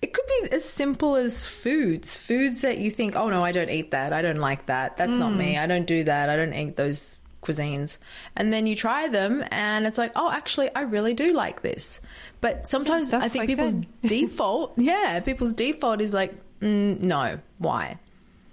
it 0.00 0.12
could 0.12 0.26
be 0.26 0.48
as 0.50 0.68
simple 0.68 1.14
as 1.14 1.48
foods. 1.48 2.16
Foods 2.16 2.62
that 2.62 2.78
you 2.78 2.90
think, 2.90 3.14
oh 3.14 3.28
no, 3.28 3.44
I 3.44 3.52
don't 3.52 3.70
eat 3.70 3.92
that. 3.92 4.12
I 4.12 4.20
don't 4.20 4.38
like 4.38 4.66
that. 4.66 4.96
That's 4.96 5.12
not 5.12 5.32
me. 5.32 5.54
Mm. 5.54 5.62
I 5.62 5.66
don't 5.68 5.86
do 5.86 6.02
that. 6.04 6.28
I 6.28 6.36
don't 6.36 6.54
eat 6.54 6.76
those 6.76 7.18
cuisines. 7.42 7.98
And 8.36 8.52
then 8.52 8.66
you 8.66 8.76
try 8.76 9.08
them 9.08 9.44
and 9.50 9.86
it's 9.86 9.98
like, 9.98 10.12
oh, 10.16 10.30
actually, 10.30 10.74
I 10.74 10.82
really 10.82 11.14
do 11.14 11.32
like 11.32 11.62
this. 11.62 12.00
But 12.40 12.66
sometimes 12.66 13.10
That's 13.10 13.24
I 13.24 13.28
think 13.28 13.42
quite 13.42 13.48
people's 13.48 13.74
default, 14.02 14.74
yeah, 14.76 15.20
people's 15.20 15.54
default 15.54 16.00
is 16.00 16.12
like, 16.12 16.34
mm, 16.60 17.00
no, 17.00 17.38
why? 17.58 17.98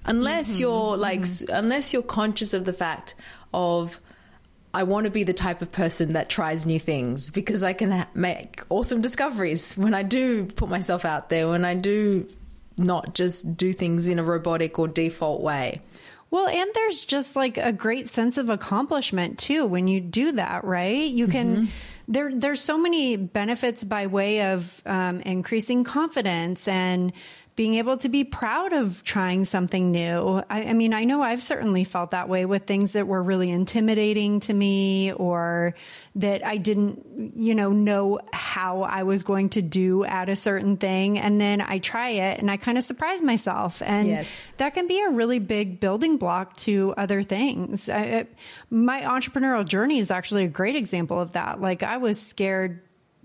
Unless 0.05 0.53
Mm-hmm, 0.53 0.61
you're 0.61 0.97
like, 0.97 1.21
s 1.21 1.43
unless 1.49 1.93
you're 1.93 2.01
conscious 2.01 2.53
of 2.53 2.65
the 2.65 2.73
fact 2.73 3.15
of, 3.53 3.99
I 4.73 4.83
want 4.83 5.05
to 5.05 5.11
be 5.11 5.23
the 5.23 5.33
type 5.33 5.61
of 5.61 5.71
person 5.71 6.13
that 6.13 6.29
tries 6.29 6.65
new 6.65 6.79
things 6.79 7.31
because 7.31 7.63
I 7.63 7.73
can 7.73 7.91
ha- 7.91 8.07
make 8.13 8.61
awesome 8.69 9.01
discoveries 9.01 9.73
when 9.75 9.93
I 9.93 10.03
do 10.03 10.45
put 10.45 10.69
myself 10.69 11.05
out 11.05 11.29
there, 11.29 11.49
when 11.49 11.65
I 11.65 11.73
do 11.75 12.27
not 12.77 13.13
just 13.13 13.57
do 13.57 13.73
things 13.73 14.07
in 14.07 14.19
a 14.19 14.23
robotic 14.23 14.79
or 14.79 14.87
default 14.87 15.41
way. 15.41 15.81
Well, 16.31 16.47
and 16.47 16.69
there's 16.73 17.05
just 17.05 17.35
like 17.35 17.57
a 17.57 17.71
great 17.71 18.09
sense 18.09 18.37
of 18.37 18.49
accomplishment 18.49 19.39
too 19.39 19.65
when 19.65 19.87
you 19.87 19.99
do 19.99 20.33
that, 20.33 20.63
right? 20.63 21.09
You 21.09 21.27
can 21.27 21.69
there 22.07 22.31
there's 22.33 22.61
so 22.61 22.77
many 22.77 23.15
benefits 23.15 23.83
by 23.83 24.07
way 24.07 24.51
of 24.51 24.81
um, 24.85 25.21
increasing 25.21 25.83
confidence 25.83 26.67
and 26.67 27.13
being 27.59 27.75
able 27.75 27.97
to 27.97 28.07
be 28.07 28.23
proud 28.23 28.71
of 28.71 29.03
trying 29.03 29.43
something 29.43 29.91
new. 29.91 30.41
I, 30.49 30.63
I 30.67 30.71
mean, 30.71 30.93
I 30.93 31.03
know 31.03 31.21
I've 31.21 31.43
certainly 31.43 31.83
felt 31.83 32.11
that 32.11 32.29
way 32.29 32.45
with 32.45 32.63
things 32.63 32.93
that 32.93 33.05
were 33.05 33.21
really 33.21 33.51
intimidating 33.51 34.39
to 34.39 34.53
me 34.53 35.11
or 35.11 35.75
that 36.15 36.45
I 36.45 36.55
didn't, 36.55 37.33
you 37.35 37.55
know, 37.55 37.73
know 37.73 38.21
how 38.31 38.83
I 38.83 39.03
was 39.03 39.23
going 39.23 39.49
to 39.49 39.61
do 39.61 40.05
at 40.05 40.29
a 40.29 40.37
certain 40.37 40.77
thing. 40.77 41.19
And 41.19 41.41
then 41.41 41.59
I 41.59 41.79
try 41.79 42.11
it 42.11 42.39
and 42.39 42.49
I 42.49 42.55
kind 42.55 42.77
of 42.77 42.85
surprise 42.85 43.21
myself. 43.21 43.81
And 43.81 44.07
Yes. 44.07 44.31
that 44.55 44.73
can 44.73 44.87
be 44.87 45.01
a 45.01 45.09
really 45.09 45.39
big 45.39 45.81
building 45.81 46.15
block 46.15 46.55
to 46.59 46.93
other 46.95 47.23
things. 47.23 47.89
I, 47.89 48.01
it, 48.03 48.35
my 48.69 49.01
entrepreneurial 49.01 49.67
journey 49.67 49.99
is 49.99 50.11
actually 50.11 50.45
a 50.45 50.47
great 50.47 50.77
example 50.77 51.19
of 51.19 51.33
that. 51.33 51.59
Like 51.59 51.83
I 51.83 51.97
was 51.97 52.21
scared 52.21 52.79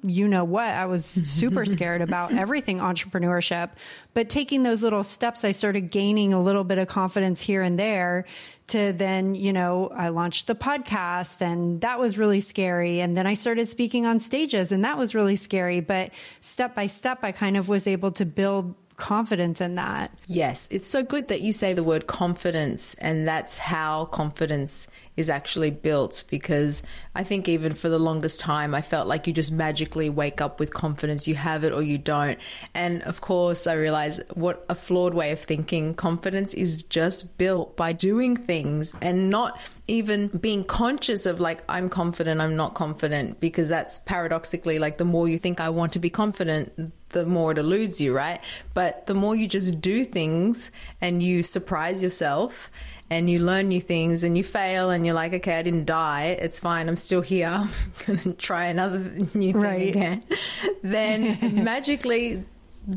you 0.04 0.28
know 0.28 0.44
what 0.44 0.68
I 0.68 0.86
was 0.86 1.04
super 1.04 1.64
scared 1.64 2.02
about 2.02 2.32
everything 2.32 2.78
entrepreneurship 2.78 3.70
but 4.12 4.28
taking 4.28 4.62
those 4.62 4.82
little 4.82 5.02
steps 5.02 5.44
I 5.44 5.50
started 5.50 5.90
gaining 5.90 6.32
a 6.32 6.40
little 6.40 6.64
bit 6.64 6.78
of 6.78 6.88
confidence 6.88 7.40
here 7.40 7.62
and 7.62 7.78
there 7.78 8.26
to 8.68 8.92
then 8.92 9.34
you 9.34 9.52
know 9.52 9.88
I 9.88 10.08
launched 10.08 10.46
the 10.46 10.54
podcast 10.54 11.42
and 11.42 11.80
that 11.82 11.98
was 11.98 12.16
really 12.16 12.40
scary. 12.40 13.00
And 13.00 13.16
then 13.16 13.26
I 13.26 13.34
started 13.34 13.66
speaking 13.66 14.06
on 14.06 14.20
stages 14.20 14.72
and 14.72 14.84
that 14.84 14.98
was 14.98 15.14
really 15.14 15.36
scary. 15.36 15.80
But 15.80 16.12
step 16.40 16.74
by 16.74 16.86
step 16.86 17.20
I 17.22 17.32
kind 17.32 17.56
of 17.56 17.68
was 17.68 17.86
able 17.86 18.12
to 18.12 18.24
build 18.24 18.74
confidence 18.96 19.60
in 19.60 19.74
that 19.74 20.10
Yes, 20.26 20.66
it's 20.70 20.88
so 20.88 21.02
good 21.02 21.28
that 21.28 21.42
you 21.42 21.52
say 21.52 21.74
the 21.74 21.82
word 21.82 22.06
confidence, 22.06 22.94
and 22.94 23.28
that's 23.28 23.58
how 23.58 24.06
confidence 24.06 24.88
is 25.16 25.28
actually 25.28 25.70
built. 25.70 26.24
Because 26.30 26.82
I 27.14 27.24
think 27.24 27.48
even 27.48 27.74
for 27.74 27.88
the 27.88 27.98
longest 27.98 28.40
time, 28.40 28.74
I 28.74 28.80
felt 28.80 29.06
like 29.06 29.26
you 29.26 29.32
just 29.32 29.52
magically 29.52 30.08
wake 30.08 30.40
up 30.40 30.58
with 30.58 30.72
confidence. 30.72 31.28
You 31.28 31.34
have 31.34 31.62
it 31.62 31.72
or 31.72 31.82
you 31.82 31.98
don't. 31.98 32.38
And 32.74 33.02
of 33.02 33.20
course, 33.20 33.66
I 33.66 33.74
realize 33.74 34.20
what 34.32 34.64
a 34.68 34.74
flawed 34.74 35.14
way 35.14 35.30
of 35.30 35.40
thinking. 35.40 35.94
Confidence 35.94 36.54
is 36.54 36.82
just 36.84 37.36
built 37.36 37.76
by 37.76 37.92
doing 37.92 38.36
things 38.36 38.94
and 39.02 39.28
not 39.28 39.60
even 39.86 40.28
being 40.28 40.64
conscious 40.64 41.26
of 41.26 41.38
like, 41.38 41.62
I'm 41.68 41.90
confident, 41.90 42.40
I'm 42.40 42.56
not 42.56 42.74
confident, 42.74 43.40
because 43.40 43.68
that's 43.68 43.98
paradoxically 43.98 44.78
like 44.78 44.96
the 44.96 45.04
more 45.04 45.28
you 45.28 45.38
think 45.38 45.60
I 45.60 45.68
want 45.68 45.92
to 45.92 45.98
be 45.98 46.08
confident, 46.08 46.92
the 47.14 47.24
more 47.24 47.52
it 47.52 47.58
eludes 47.58 48.00
you, 48.00 48.12
right? 48.14 48.40
But 48.74 49.06
the 49.06 49.14
more 49.14 49.34
you 49.34 49.48
just 49.48 49.80
do 49.80 50.04
things 50.04 50.70
and 51.00 51.22
you 51.22 51.42
surprise 51.42 52.02
yourself 52.02 52.70
and 53.10 53.30
you 53.30 53.38
learn 53.38 53.68
new 53.68 53.80
things 53.80 54.24
and 54.24 54.36
you 54.36 54.44
fail 54.44 54.90
and 54.90 55.06
you're 55.06 55.14
like, 55.14 55.32
okay, 55.34 55.58
I 55.58 55.62
didn't 55.62 55.86
die. 55.86 56.36
It's 56.40 56.58
fine. 56.60 56.88
I'm 56.88 56.96
still 56.96 57.20
here. 57.22 57.48
I'm 57.52 57.70
going 58.04 58.18
to 58.20 58.32
try 58.34 58.66
another 58.66 58.98
new 59.34 59.52
thing 59.52 59.60
Right. 59.60 59.88
again. 59.88 60.22
Then 60.82 61.64
magically, 61.64 62.44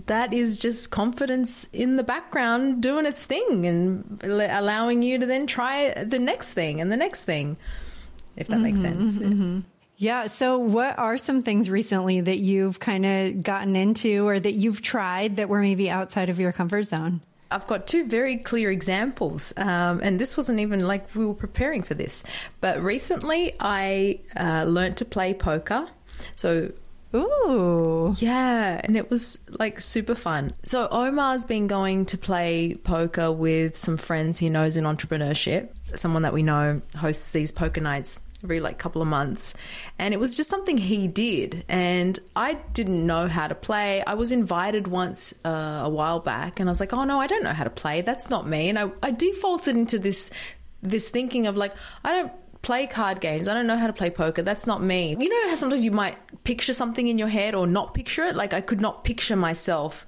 that 0.06 0.34
is 0.34 0.60
just 0.60 0.92
confidence 0.92 1.68
in 1.72 1.96
the 1.96 2.04
background 2.04 2.82
doing 2.84 3.06
its 3.06 3.26
thing 3.26 3.66
and 3.66 4.20
allowing 4.24 5.02
you 5.04 5.18
to 5.20 5.26
then 5.26 5.48
try 5.48 5.94
the 6.04 6.20
next 6.20 6.54
thing 6.54 6.82
and 6.82 6.92
the 6.92 6.98
next 6.98 7.24
thing, 7.24 7.56
if 8.36 8.48
that 8.48 8.60
makes 8.60 8.80
mm-hmm, 8.80 9.18
sense. 9.18 9.64
Yeah. 9.64 9.77
So, 10.28 10.60
what 10.60 10.98
are 11.00 11.18
some 11.18 11.42
things 11.42 11.70
recently 11.70 12.22
that 12.22 12.38
you've 12.38 12.80
kind 12.80 13.06
of 13.06 13.44
gotten 13.44 13.76
into 13.76 14.28
or 14.28 14.40
that 14.40 14.54
you've 14.54 14.82
tried 14.82 15.38
that 15.38 15.50
were 15.50 15.62
maybe 15.62 15.90
outside 15.90 16.30
of 16.30 16.40
your 16.40 16.52
comfort 16.52 16.84
zone? 16.84 17.22
I've 17.50 17.68
got 17.68 17.88
two 17.88 18.06
very 18.06 18.38
clear 18.38 18.70
examples, 18.72 19.54
um, 19.58 20.02
and 20.04 20.20
this 20.20 20.36
wasn't 20.38 20.60
even 20.60 20.86
like 20.86 21.16
we 21.16 21.26
were 21.26 21.34
preparing 21.34 21.82
for 21.82 21.94
this. 21.94 22.22
But 22.62 22.82
recently, 22.82 23.54
I 23.60 24.20
uh, 24.36 24.66
learned 24.66 24.98
to 24.98 25.06
play 25.06 25.34
poker. 25.34 25.88
So 26.36 26.72
Ooh. 27.16 28.16
yeah, 28.18 28.82
and 28.84 28.98
it 28.98 29.10
was 29.10 29.40
like 29.48 29.80
super 29.80 30.16
fun. 30.16 30.52
So 30.64 30.88
Omar's 30.92 31.46
been 31.46 31.68
going 31.68 32.06
to 32.08 32.18
play 32.18 32.76
poker 32.76 33.32
with 33.32 33.78
some 33.78 33.98
friends 33.98 34.40
he 34.40 34.50
knows 34.50 34.78
in 34.78 34.84
entrepreneurship. 34.84 35.70
Someone 35.98 36.24
that 36.24 36.34
we 36.34 36.44
know 36.44 36.82
hosts 36.98 37.32
these 37.32 37.52
poker 37.52 37.80
nights 37.80 38.20
every 38.48 38.62
like 38.62 38.78
couple 38.78 39.02
of 39.02 39.10
months. 39.10 39.54
And 40.00 40.14
it 40.14 40.20
was 40.22 40.34
just 40.36 40.50
something 40.50 40.78
he 40.78 41.08
did. 41.10 41.66
And 41.68 42.18
I 42.34 42.54
didn't 42.74 43.06
know 43.06 43.28
how 43.28 43.48
to 43.48 43.56
play. 43.56 44.02
I 44.06 44.14
was 44.14 44.32
invited 44.32 44.88
once 44.88 45.34
uh, 45.44 45.82
a 45.84 45.90
while 45.90 46.22
back 46.22 46.62
and 46.62 46.70
I 46.70 46.72
was 46.72 46.80
like, 46.80 46.94
oh 46.94 47.04
no, 47.04 47.20
I 47.20 47.28
don't 47.28 47.44
know 47.44 47.52
how 47.52 47.66
to 47.66 47.70
play. 47.70 48.02
That's 48.02 48.30
not 48.30 48.48
me. 48.48 48.70
And 48.70 48.80
I, 48.80 48.90
I 49.04 49.12
defaulted 49.12 49.76
into 49.76 50.00
this 50.00 50.32
this 50.82 51.10
thinking 51.10 51.48
of 51.48 51.58
like, 51.58 51.74
I 52.06 52.14
don't 52.14 52.32
play 52.62 52.88
card 52.88 53.20
games. 53.20 53.48
I 53.50 53.54
don't 53.54 53.68
know 53.68 53.78
how 53.78 53.88
to 53.88 53.94
play 53.94 54.10
poker. 54.10 54.44
That's 54.44 54.66
not 54.66 54.82
me. 54.82 55.18
You 55.20 55.28
know 55.28 55.50
how 55.50 55.56
sometimes 55.56 55.84
you 55.84 55.92
might 55.92 56.18
picture 56.46 56.74
something 56.74 57.08
in 57.08 57.18
your 57.18 57.28
head 57.28 57.54
or 57.54 57.68
not 57.68 57.94
picture 57.94 58.24
it? 58.24 58.36
Like 58.36 58.54
I 58.54 58.62
could 58.62 58.80
not 58.80 59.04
picture 59.04 59.36
myself 59.36 60.08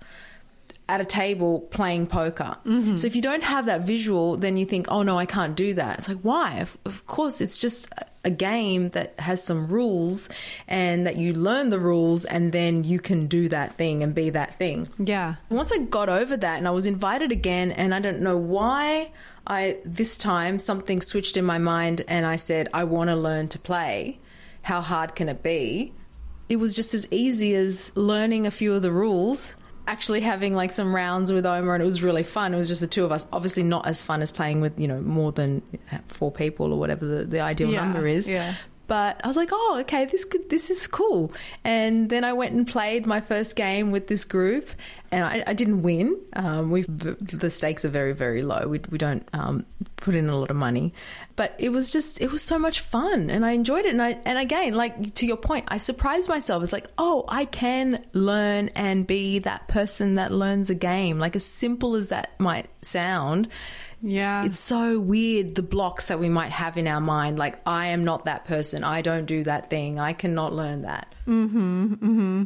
at 0.90 1.00
a 1.00 1.06
table 1.06 1.62
playing 1.72 2.08
poker. 2.08 2.58
Mm-hmm. 2.66 2.98
So 2.98 3.08
if 3.08 3.16
you 3.16 3.22
don't 3.22 3.44
have 3.44 3.68
that 3.68 3.82
visual, 3.82 4.36
then 4.36 4.58
you 4.58 4.66
think, 4.66 4.88
oh 4.90 5.04
no, 5.04 5.18
I 5.18 5.26
can't 5.26 5.56
do 5.56 5.76
that. 5.76 6.00
It's 6.00 6.08
like, 6.10 6.20
why? 6.22 6.56
Of, 6.58 6.78
of 6.86 7.06
course, 7.08 7.40
it's 7.40 7.58
just 7.60 7.88
a- 7.98 8.06
a 8.26 8.30
game 8.30 8.90
that 8.90 9.18
has 9.18 9.42
some 9.42 9.66
rules 9.68 10.28
and 10.68 11.06
that 11.06 11.16
you 11.16 11.32
learn 11.34 11.70
the 11.70 11.80
rules 11.80 12.26
and 12.26 12.52
then 12.52 12.84
you 12.84 13.00
can 13.00 13.28
do 13.28 13.48
that 13.48 13.76
thing 13.76 14.04
and 14.04 14.14
be 14.14 14.30
that 14.32 14.56
thing. 14.56 14.90
Yeah. 14.98 15.36
Once 15.50 15.72
I 15.72 15.78
got 15.78 16.10
over 16.10 16.36
that 16.36 16.58
and 16.58 16.68
I 16.68 16.72
was 16.72 16.86
invited 16.86 17.32
again 17.32 17.72
and 17.72 17.96
I 17.96 18.02
don't 18.02 18.20
know 18.20 18.36
why 18.36 19.12
I 19.48 19.78
this 19.86 20.18
time 20.18 20.60
something 20.60 21.00
switched 21.02 21.38
in 21.38 21.46
my 21.46 21.60
mind 21.60 22.04
and 22.10 22.26
I 22.26 22.36
said 22.36 22.68
I 22.74 22.84
want 22.84 23.10
to 23.10 23.16
learn 23.16 23.48
to 23.50 23.60
play. 23.60 24.20
How 24.64 24.82
hard 24.82 25.16
can 25.16 25.30
it 25.30 25.42
be? 25.42 25.94
It 26.50 26.58
was 26.58 26.76
just 26.76 26.94
as 26.94 27.08
easy 27.12 27.56
as 27.56 27.94
learning 27.96 28.48
a 28.48 28.52
few 28.52 28.74
of 28.74 28.82
the 28.82 28.92
rules. 28.92 29.56
Actually 29.90 30.22
having 30.22 30.54
like 30.54 30.72
some 30.72 30.94
rounds 30.96 31.34
with 31.34 31.46
Omar 31.46 31.74
and 31.74 31.82
it 31.82 31.86
was 31.86 32.04
really 32.04 32.22
fun. 32.24 32.54
It 32.54 32.58
was 32.58 32.68
just 32.68 32.80
the 32.80 32.88
two 32.88 33.04
of 33.06 33.12
us. 33.12 33.26
Obviously 33.34 33.64
not 33.64 33.88
as 33.88 34.04
fun 34.04 34.22
as 34.22 34.32
playing 34.32 34.62
with, 34.62 34.80
you 34.80 34.88
know, 34.88 35.02
more 35.02 35.32
than 35.32 35.64
four 36.08 36.32
people 36.32 36.72
or 36.72 36.80
whatever 36.80 37.06
the, 37.06 37.26
the 37.26 37.40
ideal 37.42 37.72
Yeah, 37.72 37.84
number 37.84 38.06
is. 38.08 38.28
yeah. 38.28 38.54
But 38.90 39.22
I 39.24 39.28
was 39.28 39.38
like, 39.38 39.50
oh, 39.52 39.78
okay, 39.82 40.06
this 40.06 40.26
could, 40.26 40.50
this 40.50 40.72
is 40.72 40.88
cool. 40.88 41.32
And 41.64 42.10
then 42.10 42.24
I 42.24 42.34
went 42.34 42.54
and 42.54 42.68
played 42.68 43.06
my 43.06 43.22
first 43.22 43.56
game 43.56 43.92
with 43.92 44.08
this 44.08 44.26
group, 44.26 44.68
and 45.12 45.24
I, 45.24 45.44
I 45.46 45.54
didn't 45.54 45.84
win. 45.84 46.18
Um, 46.34 46.72
we 46.72 46.82
the, 46.82 47.16
the, 47.22 47.52
stakes 47.52 47.86
are 47.86 47.90
very 47.90 48.14
very 48.14 48.42
low. 48.42 48.68
We 48.68 48.82
we 48.90 48.98
don't 48.98 49.28
um, 49.32 49.64
put 49.98 50.16
in 50.16 50.28
a 50.28 50.36
lot 50.36 50.50
of 50.50 50.56
money, 50.56 50.94
but 51.36 51.56
it 51.60 51.70
was 51.70 51.92
just 51.92 52.20
it 52.20 52.32
was 52.32 52.42
so 52.42 52.58
much 52.58 52.80
fun, 52.80 53.30
and 53.30 53.46
I 53.46 53.52
enjoyed 53.52 53.86
it. 53.86 53.92
And 53.92 54.02
I 54.02 54.20
and 54.26 54.40
again, 54.40 54.74
like 54.74 55.14
to 55.16 55.28
your 55.28 55.38
point, 55.38 55.66
I 55.68 55.78
surprised 55.78 56.28
myself. 56.28 56.64
It's 56.64 56.74
like, 56.74 56.88
oh, 56.98 57.26
I 57.28 57.46
can 57.46 58.04
learn 58.14 58.70
and 58.70 59.06
be 59.06 59.38
that 59.40 59.68
person 59.68 60.16
that 60.16 60.32
learns 60.32 60.72
a 60.72 60.76
game. 60.76 61.20
Like 61.20 61.36
as 61.36 61.46
simple 61.46 61.96
as 61.96 62.08
that 62.08 62.40
might 62.40 62.68
sound. 62.84 63.50
Yeah. 64.02 64.46
It's 64.46 64.60
so 64.60 65.00
weird 65.00 65.56
the 65.56 65.64
blocks 65.64 66.08
that 66.08 66.20
we 66.20 66.30
might 66.30 66.52
have 66.52 66.78
in 66.78 66.88
our 66.88 67.02
mind. 67.02 67.38
Like, 67.38 67.60
I 67.66 67.88
am 67.88 68.04
not 68.04 68.26
that 68.26 68.46
person. 68.46 68.84
I 68.84 69.02
don't 69.02 69.26
do 69.26 69.44
that 69.44 69.70
thing. 69.70 70.00
I 70.00 70.14
cannot 70.14 70.54
learn 70.54 70.84
that. 70.84 71.14
Mm-hmm. 71.28 71.94
Mm-hmm. 71.94 72.44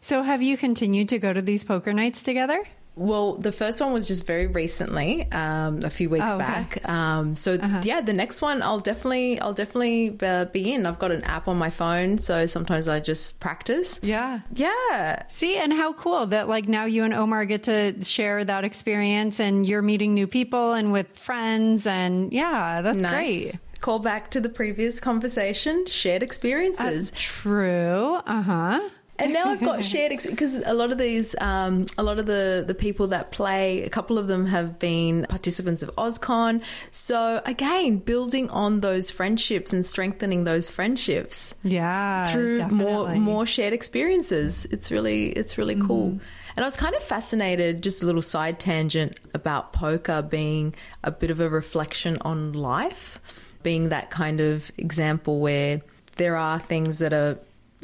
So 0.00 0.22
have 0.22 0.42
you 0.42 0.56
continued 0.56 1.08
to 1.10 1.18
go 1.18 1.32
to 1.32 1.42
these 1.42 1.64
poker 1.64 1.92
nights 1.92 2.22
together? 2.22 2.62
Well, 2.96 3.34
the 3.34 3.52
first 3.52 3.78
one 3.80 3.92
was 3.92 4.08
just 4.08 4.26
very 4.26 4.46
recently, 4.46 5.30
um, 5.30 5.82
a 5.84 5.90
few 5.90 6.08
weeks 6.08 6.24
oh, 6.26 6.36
okay. 6.36 6.38
back. 6.38 6.88
Um, 6.88 7.34
so 7.34 7.54
uh-huh. 7.54 7.82
yeah, 7.84 8.00
the 8.00 8.14
next 8.14 8.40
one 8.40 8.62
I'll 8.62 8.80
definitely, 8.80 9.38
I'll 9.38 9.52
definitely 9.52 10.16
uh, 10.22 10.46
be 10.46 10.72
in. 10.72 10.86
I've 10.86 10.98
got 10.98 11.12
an 11.12 11.22
app 11.24 11.46
on 11.46 11.58
my 11.58 11.68
phone, 11.68 12.16
so 12.16 12.46
sometimes 12.46 12.88
I 12.88 13.00
just 13.00 13.38
practice. 13.38 14.00
Yeah, 14.02 14.40
yeah. 14.54 15.24
See, 15.28 15.58
and 15.58 15.74
how 15.74 15.92
cool 15.92 16.26
that 16.28 16.48
like 16.48 16.68
now 16.68 16.86
you 16.86 17.04
and 17.04 17.12
Omar 17.12 17.44
get 17.44 17.64
to 17.64 18.02
share 18.02 18.42
that 18.42 18.64
experience, 18.64 19.40
and 19.40 19.66
you're 19.66 19.82
meeting 19.82 20.14
new 20.14 20.26
people 20.26 20.72
and 20.72 20.90
with 20.90 21.18
friends, 21.18 21.86
and 21.86 22.32
yeah, 22.32 22.80
that's 22.80 23.02
nice. 23.02 23.12
great 23.12 23.60
call 23.82 23.98
back 23.98 24.30
to 24.30 24.40
the 24.40 24.48
previous 24.48 24.98
conversation 24.98 25.84
shared 25.86 26.22
experiences. 26.22 27.10
Uh, 27.10 27.14
true. 27.14 28.20
Uh 28.26 28.42
huh 28.42 28.90
and 29.18 29.32
now 29.32 29.46
I've 29.46 29.60
got 29.60 29.84
shared 29.92 30.10
because 30.10 30.54
a 30.54 30.74
lot 30.74 30.90
of 30.90 30.98
these, 30.98 31.34
um, 31.40 31.86
a 31.98 32.02
lot 32.02 32.18
of 32.18 32.26
the 32.26 32.64
the 32.66 32.74
people 32.74 33.08
that 33.08 33.32
play, 33.32 33.82
a 33.82 33.90
couple 33.90 34.18
of 34.18 34.26
them 34.26 34.46
have 34.46 34.78
been 34.78 35.26
participants 35.28 35.82
of 35.82 35.94
OzCon. 35.96 36.62
So 36.90 37.42
again, 37.44 37.98
building 37.98 38.50
on 38.50 38.80
those 38.80 39.10
friendships 39.10 39.72
and 39.72 39.86
strengthening 39.86 40.44
those 40.44 40.70
friendships, 40.70 41.54
yeah, 41.62 42.30
through 42.32 42.58
definitely. 42.58 42.84
more 42.84 43.14
more 43.16 43.46
shared 43.46 43.72
experiences. 43.72 44.66
It's 44.70 44.90
really 44.90 45.30
it's 45.30 45.58
really 45.58 45.76
mm-hmm. 45.76 45.86
cool. 45.86 46.20
And 46.56 46.64
I 46.64 46.68
was 46.68 46.76
kind 46.76 46.94
of 46.94 47.02
fascinated, 47.02 47.82
just 47.82 48.02
a 48.02 48.06
little 48.06 48.22
side 48.22 48.58
tangent 48.58 49.20
about 49.34 49.74
poker 49.74 50.22
being 50.22 50.74
a 51.04 51.10
bit 51.10 51.30
of 51.30 51.38
a 51.38 51.50
reflection 51.50 52.16
on 52.22 52.54
life, 52.54 53.20
being 53.62 53.90
that 53.90 54.10
kind 54.10 54.40
of 54.40 54.72
example 54.78 55.40
where 55.40 55.82
there 56.16 56.34
are 56.34 56.58
things 56.58 56.98
that 57.00 57.12
are 57.12 57.38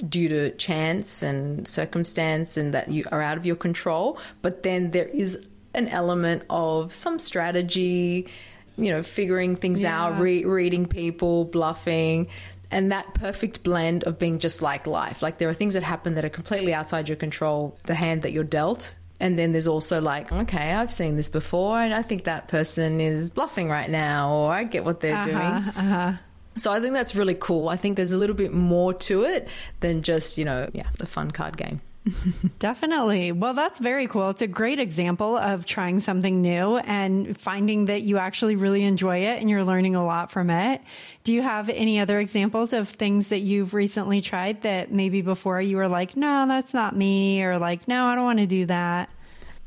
due 0.08 0.28
to 0.28 0.50
chance 0.52 1.22
and 1.22 1.66
circumstance 1.68 2.56
and 2.56 2.74
that 2.74 2.90
you 2.90 3.04
are 3.12 3.22
out 3.22 3.36
of 3.36 3.46
your 3.46 3.56
control. 3.56 4.18
But 4.40 4.62
then 4.62 4.90
there 4.90 5.06
is 5.06 5.38
an 5.74 5.88
element 5.88 6.44
of 6.50 6.94
some 6.94 7.18
strategy, 7.18 8.28
you 8.76 8.90
know, 8.90 9.02
figuring 9.02 9.56
things 9.56 9.82
yeah. 9.82 10.02
out, 10.02 10.18
re- 10.18 10.44
reading 10.44 10.86
people, 10.86 11.44
bluffing. 11.44 12.28
And 12.70 12.90
that 12.90 13.12
perfect 13.14 13.62
blend 13.62 14.04
of 14.04 14.18
being 14.18 14.38
just 14.38 14.62
like 14.62 14.86
life. 14.86 15.22
Like 15.22 15.36
there 15.38 15.48
are 15.50 15.54
things 15.54 15.74
that 15.74 15.82
happen 15.82 16.14
that 16.14 16.24
are 16.24 16.30
completely 16.30 16.72
outside 16.72 17.08
your 17.08 17.16
control, 17.16 17.76
the 17.84 17.94
hand 17.94 18.22
that 18.22 18.32
you're 18.32 18.44
dealt, 18.44 18.94
and 19.22 19.38
then 19.38 19.52
there's 19.52 19.68
also 19.68 20.00
like, 20.00 20.32
okay, 20.32 20.72
I've 20.72 20.90
seen 20.90 21.16
this 21.16 21.28
before, 21.28 21.78
and 21.78 21.94
I 21.94 22.02
think 22.02 22.24
that 22.24 22.48
person 22.48 23.00
is 23.00 23.30
bluffing 23.30 23.68
right 23.68 23.88
now, 23.88 24.32
or 24.32 24.52
I 24.52 24.64
get 24.64 24.84
what 24.84 24.98
they're 24.98 25.14
uh-huh, 25.14 25.24
doing. 25.26 25.36
Uh-huh. 25.36 26.12
So 26.56 26.70
I 26.70 26.80
think 26.80 26.94
that's 26.94 27.14
really 27.14 27.36
cool. 27.38 27.68
I 27.68 27.76
think 27.76 27.96
there's 27.96 28.12
a 28.12 28.16
little 28.16 28.36
bit 28.36 28.52
more 28.52 28.92
to 28.94 29.24
it 29.24 29.48
than 29.80 30.02
just, 30.02 30.38
you 30.38 30.44
know, 30.44 30.68
yeah, 30.72 30.88
the 30.98 31.06
fun 31.06 31.30
card 31.30 31.56
game. 31.56 31.80
Definitely. 32.58 33.30
Well, 33.30 33.54
that's 33.54 33.78
very 33.78 34.08
cool. 34.08 34.30
It's 34.30 34.42
a 34.42 34.48
great 34.48 34.80
example 34.80 35.36
of 35.36 35.64
trying 35.64 36.00
something 36.00 36.42
new 36.42 36.78
and 36.78 37.38
finding 37.38 37.84
that 37.84 38.02
you 38.02 38.18
actually 38.18 38.56
really 38.56 38.82
enjoy 38.82 39.18
it 39.18 39.40
and 39.40 39.48
you're 39.48 39.62
learning 39.62 39.94
a 39.94 40.04
lot 40.04 40.30
from 40.30 40.50
it. 40.50 40.80
Do 41.22 41.32
you 41.32 41.42
have 41.42 41.68
any 41.68 42.00
other 42.00 42.18
examples 42.18 42.72
of 42.72 42.88
things 42.88 43.28
that 43.28 43.38
you've 43.38 43.72
recently 43.72 44.20
tried 44.20 44.62
that 44.62 44.90
maybe 44.90 45.22
before 45.22 45.60
you 45.60 45.76
were 45.76 45.88
like, 45.88 46.16
no, 46.16 46.46
that's 46.48 46.74
not 46.74 46.96
me, 46.96 47.42
or 47.42 47.58
like, 47.58 47.86
no, 47.86 48.06
I 48.06 48.16
don't 48.16 48.24
want 48.24 48.40
to 48.40 48.46
do 48.46 48.66
that? 48.66 49.08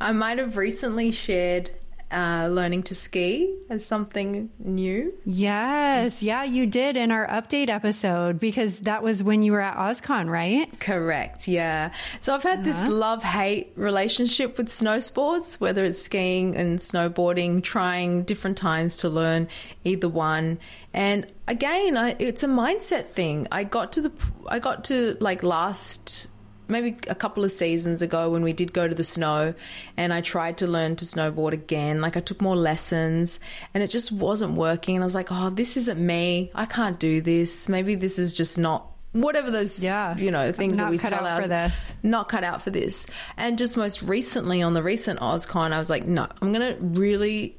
I 0.01 0.11
might 0.11 0.37
have 0.37 0.57
recently 0.57 1.11
shared 1.11 1.71
uh, 2.11 2.49
learning 2.51 2.83
to 2.83 2.95
ski 2.95 3.55
as 3.69 3.85
something 3.85 4.49
new. 4.59 5.13
Yes, 5.25 6.21
yeah, 6.21 6.43
you 6.43 6.65
did 6.65 6.97
in 6.97 7.11
our 7.11 7.27
update 7.27 7.69
episode 7.69 8.39
because 8.39 8.79
that 8.81 9.03
was 9.03 9.23
when 9.23 9.43
you 9.43 9.51
were 9.51 9.61
at 9.61 9.75
OzCon, 9.75 10.29
right? 10.29 10.79
Correct, 10.79 11.47
yeah. 11.47 11.91
So 12.19 12.33
I've 12.33 12.43
had 12.43 12.59
uh-huh. 12.59 12.63
this 12.63 12.87
love 12.87 13.23
hate 13.23 13.73
relationship 13.75 14.57
with 14.57 14.71
snow 14.71 14.99
sports, 14.99 15.59
whether 15.59 15.83
it's 15.83 16.01
skiing 16.01 16.55
and 16.55 16.79
snowboarding, 16.79 17.63
trying 17.63 18.23
different 18.23 18.57
times 18.57 18.97
to 18.97 19.09
learn 19.09 19.47
either 19.83 20.09
one. 20.09 20.59
And 20.93 21.27
again, 21.47 21.97
I, 21.97 22.15
it's 22.19 22.43
a 22.43 22.47
mindset 22.47 23.07
thing. 23.07 23.47
I 23.51 23.63
got 23.63 23.91
to 23.93 24.01
the, 24.01 24.11
I 24.47 24.59
got 24.59 24.85
to 24.85 25.17
like 25.19 25.43
last 25.43 26.27
maybe 26.67 26.97
a 27.07 27.15
couple 27.15 27.43
of 27.43 27.51
seasons 27.51 28.01
ago 28.01 28.29
when 28.29 28.43
we 28.43 28.53
did 28.53 28.73
go 28.73 28.87
to 28.87 28.95
the 28.95 29.03
snow 29.03 29.53
and 29.97 30.13
I 30.13 30.21
tried 30.21 30.57
to 30.59 30.67
learn 30.67 30.95
to 30.97 31.05
snowboard 31.05 31.53
again. 31.53 32.01
Like 32.01 32.17
I 32.17 32.19
took 32.19 32.41
more 32.41 32.55
lessons 32.55 33.39
and 33.73 33.83
it 33.83 33.89
just 33.89 34.11
wasn't 34.11 34.53
working. 34.53 34.95
And 34.95 35.03
I 35.03 35.05
was 35.05 35.15
like, 35.15 35.27
oh, 35.31 35.49
this 35.49 35.77
isn't 35.77 35.99
me. 35.99 36.51
I 36.55 36.65
can't 36.65 36.99
do 36.99 37.21
this. 37.21 37.69
Maybe 37.69 37.95
this 37.95 38.19
is 38.19 38.33
just 38.33 38.57
not 38.57 38.91
whatever 39.11 39.49
those 39.49 39.81
yeah 39.81 40.17
you 40.17 40.29
know 40.29 40.51
things 40.51 40.75
that 40.75 40.89
we 40.89 40.97
cut 40.97 41.13
tell 41.13 41.25
out 41.25 41.41
for 41.41 41.47
this 41.47 41.95
not 42.03 42.27
cut 42.27 42.43
out 42.43 42.61
for 42.61 42.69
this 42.69 43.07
and 43.37 43.57
just 43.57 43.77
most 43.77 44.01
recently 44.01 44.61
on 44.61 44.73
the 44.73 44.83
recent 44.83 45.21
ozcon 45.21 45.71
i 45.71 45.79
was 45.79 45.89
like 45.89 46.05
no 46.05 46.27
i'm 46.41 46.51
gonna 46.51 46.75
really 46.81 47.57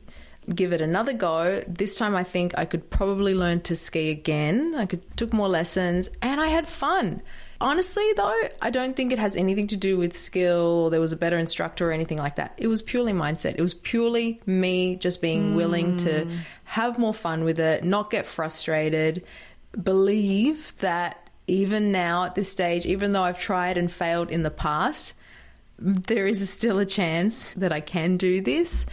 give 0.54 0.74
it 0.74 0.82
another 0.82 1.14
go 1.14 1.62
this 1.66 1.96
time 1.96 2.14
i 2.14 2.22
think 2.22 2.52
i 2.58 2.66
could 2.66 2.90
probably 2.90 3.34
learn 3.34 3.58
to 3.58 3.74
ski 3.74 4.10
again 4.10 4.74
i 4.76 4.84
could 4.84 5.00
took 5.16 5.32
more 5.32 5.48
lessons 5.48 6.10
and 6.20 6.42
i 6.42 6.48
had 6.48 6.68
fun 6.68 7.22
Honestly, 7.60 8.04
though, 8.16 8.34
I 8.60 8.70
don't 8.70 8.94
think 8.94 9.12
it 9.12 9.18
has 9.18 9.34
anything 9.34 9.66
to 9.68 9.76
do 9.76 9.96
with 9.96 10.16
skill 10.16 10.84
or 10.84 10.90
there 10.90 11.00
was 11.00 11.12
a 11.12 11.16
better 11.16 11.38
instructor 11.38 11.90
or 11.90 11.92
anything 11.92 12.18
like 12.18 12.36
that. 12.36 12.54
It 12.58 12.66
was 12.66 12.82
purely 12.82 13.12
mindset. 13.12 13.54
It 13.56 13.62
was 13.62 13.74
purely 13.74 14.40
me 14.44 14.96
just 14.96 15.22
being 15.22 15.52
mm. 15.52 15.56
willing 15.56 15.96
to 15.98 16.24
hmm. 16.24 16.36
have 16.64 16.98
more 16.98 17.14
fun 17.14 17.44
with 17.44 17.58
it, 17.58 17.84
not 17.84 18.10
get 18.10 18.26
frustrated, 18.26 19.24
believe 19.82 20.76
that 20.78 21.30
even 21.46 21.92
now 21.92 22.24
at 22.24 22.34
this 22.34 22.50
stage, 22.50 22.84
even 22.86 23.12
though 23.12 23.22
I've 23.22 23.40
tried 23.40 23.78
and 23.78 23.90
failed 23.90 24.30
in 24.30 24.42
the 24.42 24.50
past, 24.50 25.14
there 25.78 26.26
is 26.26 26.48
still 26.50 26.78
a 26.78 26.86
chance 26.86 27.50
that 27.50 27.72
I 27.72 27.80
can 27.80 28.16
do 28.16 28.40
this. 28.40 28.86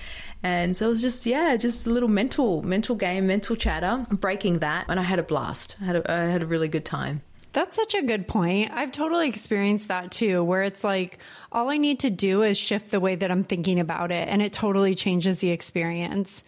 And 0.43 0.75
so 0.75 0.87
it 0.87 0.89
was 0.89 1.01
just, 1.01 1.25
yeah, 1.25 1.55
just 1.55 1.87
a 1.87 1.89
little 1.89 2.09
mental, 2.09 2.61
mental 2.63 2.95
game, 2.95 3.27
mental 3.27 3.55
chatter, 3.55 4.05
breaking 4.11 4.59
that. 4.59 4.85
And 4.89 4.99
I 4.99 5.03
had 5.03 5.19
a 5.19 5.23
blast. 5.23 5.77
I 5.81 5.85
had 5.85 5.95
a, 5.95 6.11
I 6.11 6.25
had 6.25 6.43
a 6.43 6.45
really 6.45 6.67
good 6.67 6.83
time. 6.83 7.21
That's 7.53 7.75
such 7.75 7.93
a 7.93 8.01
good 8.01 8.27
point. 8.27 8.71
I've 8.73 8.91
totally 8.91 9.29
experienced 9.29 9.87
that 9.87 10.11
too, 10.11 10.43
where 10.43 10.63
it's 10.63 10.83
like 10.83 11.19
all 11.51 11.69
I 11.69 11.77
need 11.77 11.99
to 11.99 12.09
do 12.09 12.41
is 12.41 12.57
shift 12.57 12.89
the 12.89 12.99
way 12.99 13.15
that 13.15 13.29
I'm 13.29 13.43
thinking 13.43 13.79
about 13.79 14.11
it, 14.11 14.27
and 14.27 14.41
it 14.41 14.53
totally 14.53 14.95
changes 14.95 15.39
the 15.39 15.51
experience. 15.51 16.43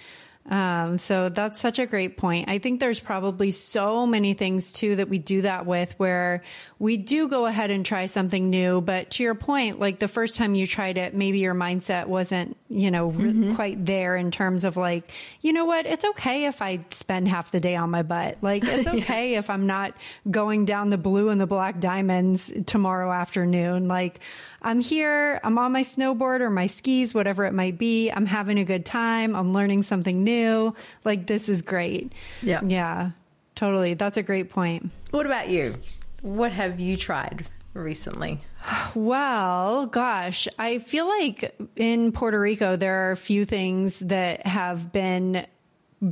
Um, 0.47 0.99
so 0.99 1.29
that's 1.29 1.59
such 1.59 1.79
a 1.79 1.87
great 1.87 2.17
point. 2.17 2.49
I 2.49 2.59
think 2.59 2.79
there's 2.79 2.99
probably 2.99 3.49
so 3.49 4.05
many 4.05 4.35
things 4.35 4.73
too 4.73 4.97
that 4.97 5.09
we 5.09 5.17
do 5.17 5.41
that 5.41 5.65
with 5.65 5.95
where 5.97 6.43
we 6.77 6.97
do 6.97 7.27
go 7.27 7.47
ahead 7.47 7.71
and 7.71 7.83
try 7.83 8.05
something 8.05 8.51
new. 8.51 8.79
But 8.79 9.09
to 9.11 9.23
your 9.23 9.33
point, 9.33 9.79
like 9.79 9.97
the 9.97 10.07
first 10.07 10.35
time 10.35 10.53
you 10.53 10.67
tried 10.67 10.99
it, 10.99 11.15
maybe 11.15 11.39
your 11.39 11.55
mindset 11.55 12.05
wasn't, 12.05 12.57
you 12.69 12.91
know, 12.91 13.09
mm-hmm. 13.09 13.55
quite 13.55 13.83
there 13.83 14.15
in 14.15 14.29
terms 14.29 14.65
of 14.65 14.77
like, 14.77 15.11
you 15.41 15.51
know 15.51 15.65
what? 15.65 15.87
It's 15.87 16.05
okay 16.05 16.45
if 16.45 16.61
I 16.61 16.85
spend 16.91 17.27
half 17.27 17.49
the 17.49 17.59
day 17.59 17.75
on 17.75 17.89
my 17.89 18.03
butt. 18.03 18.37
Like 18.43 18.63
it's 18.65 18.87
okay 19.01 19.31
yeah. 19.31 19.39
if 19.39 19.49
I'm 19.49 19.65
not 19.65 19.95
going 20.29 20.65
down 20.65 20.89
the 20.89 20.97
blue 20.99 21.29
and 21.29 21.41
the 21.41 21.47
black 21.47 21.79
diamonds 21.79 22.53
tomorrow 22.67 23.11
afternoon. 23.11 23.87
Like 23.87 24.19
I'm 24.61 24.79
here, 24.79 25.39
I'm 25.43 25.57
on 25.57 25.71
my 25.71 25.83
snowboard 25.83 26.41
or 26.41 26.51
my 26.51 26.67
skis, 26.67 27.15
whatever 27.15 27.45
it 27.45 27.53
might 27.53 27.79
be. 27.79 28.11
I'm 28.11 28.27
having 28.27 28.59
a 28.59 28.65
good 28.65 28.85
time. 28.85 29.35
I'm 29.35 29.51
learning 29.51 29.83
something 29.83 30.23
new. 30.23 30.34
Like, 31.03 31.27
this 31.27 31.49
is 31.49 31.61
great. 31.61 32.13
Yeah. 32.41 32.61
Yeah, 32.63 33.11
totally. 33.55 33.93
That's 33.93 34.17
a 34.17 34.23
great 34.23 34.49
point. 34.49 34.91
What 35.11 35.25
about 35.25 35.49
you? 35.49 35.75
What 36.21 36.51
have 36.51 36.79
you 36.79 36.97
tried 36.97 37.47
recently? 37.73 38.41
Well, 38.95 39.85
gosh, 39.85 40.47
I 40.57 40.79
feel 40.79 41.07
like 41.07 41.55
in 41.75 42.11
Puerto 42.11 42.39
Rico, 42.39 42.75
there 42.75 43.07
are 43.07 43.11
a 43.11 43.17
few 43.17 43.45
things 43.45 43.99
that 43.99 44.45
have 44.47 44.91
been 44.91 45.45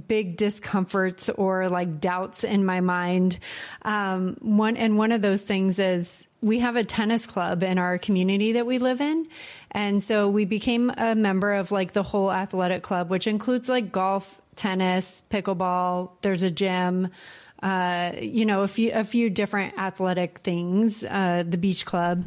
big 0.08 0.38
discomforts 0.38 1.30
or 1.30 1.70
like 1.70 2.00
doubts 2.00 2.44
in 2.44 2.66
my 2.66 2.82
mind. 2.82 3.40
Um, 3.84 4.38
one, 4.42 4.78
and 4.78 4.98
one 4.98 5.12
of 5.12 5.22
those 5.22 5.42
things 5.42 5.80
is 5.80 6.28
we 6.44 6.60
have 6.60 6.76
a 6.76 6.84
tennis 6.84 7.26
club 7.26 7.64
in 7.64 7.78
our 7.80 7.98
community 7.98 8.52
that 8.54 8.66
we 8.66 8.78
live 8.78 9.02
in. 9.02 9.28
And 9.72 10.04
so 10.04 10.30
we 10.30 10.46
became 10.46 10.92
a 10.96 11.16
member 11.16 11.54
of 11.54 11.72
like 11.72 11.94
the 11.94 12.04
whole 12.04 12.32
athletic 12.32 12.84
club, 12.84 13.10
which 13.10 13.26
includes 13.26 13.70
like 13.70 13.92
golf, 13.92 14.42
tennis, 14.56 15.24
pickleball. 15.32 16.12
There's 16.22 16.44
a 16.44 16.52
gym. 16.52 17.10
uh, 17.64 18.12
you 18.22 18.46
know, 18.46 18.64
a 18.64 18.68
few 18.68 18.92
a 18.94 19.06
few 19.06 19.30
different 19.30 19.78
athletic 19.78 20.40
things, 20.40 21.04
uh, 21.06 21.44
the 21.48 21.58
beach 21.58 21.86
club, 21.86 22.26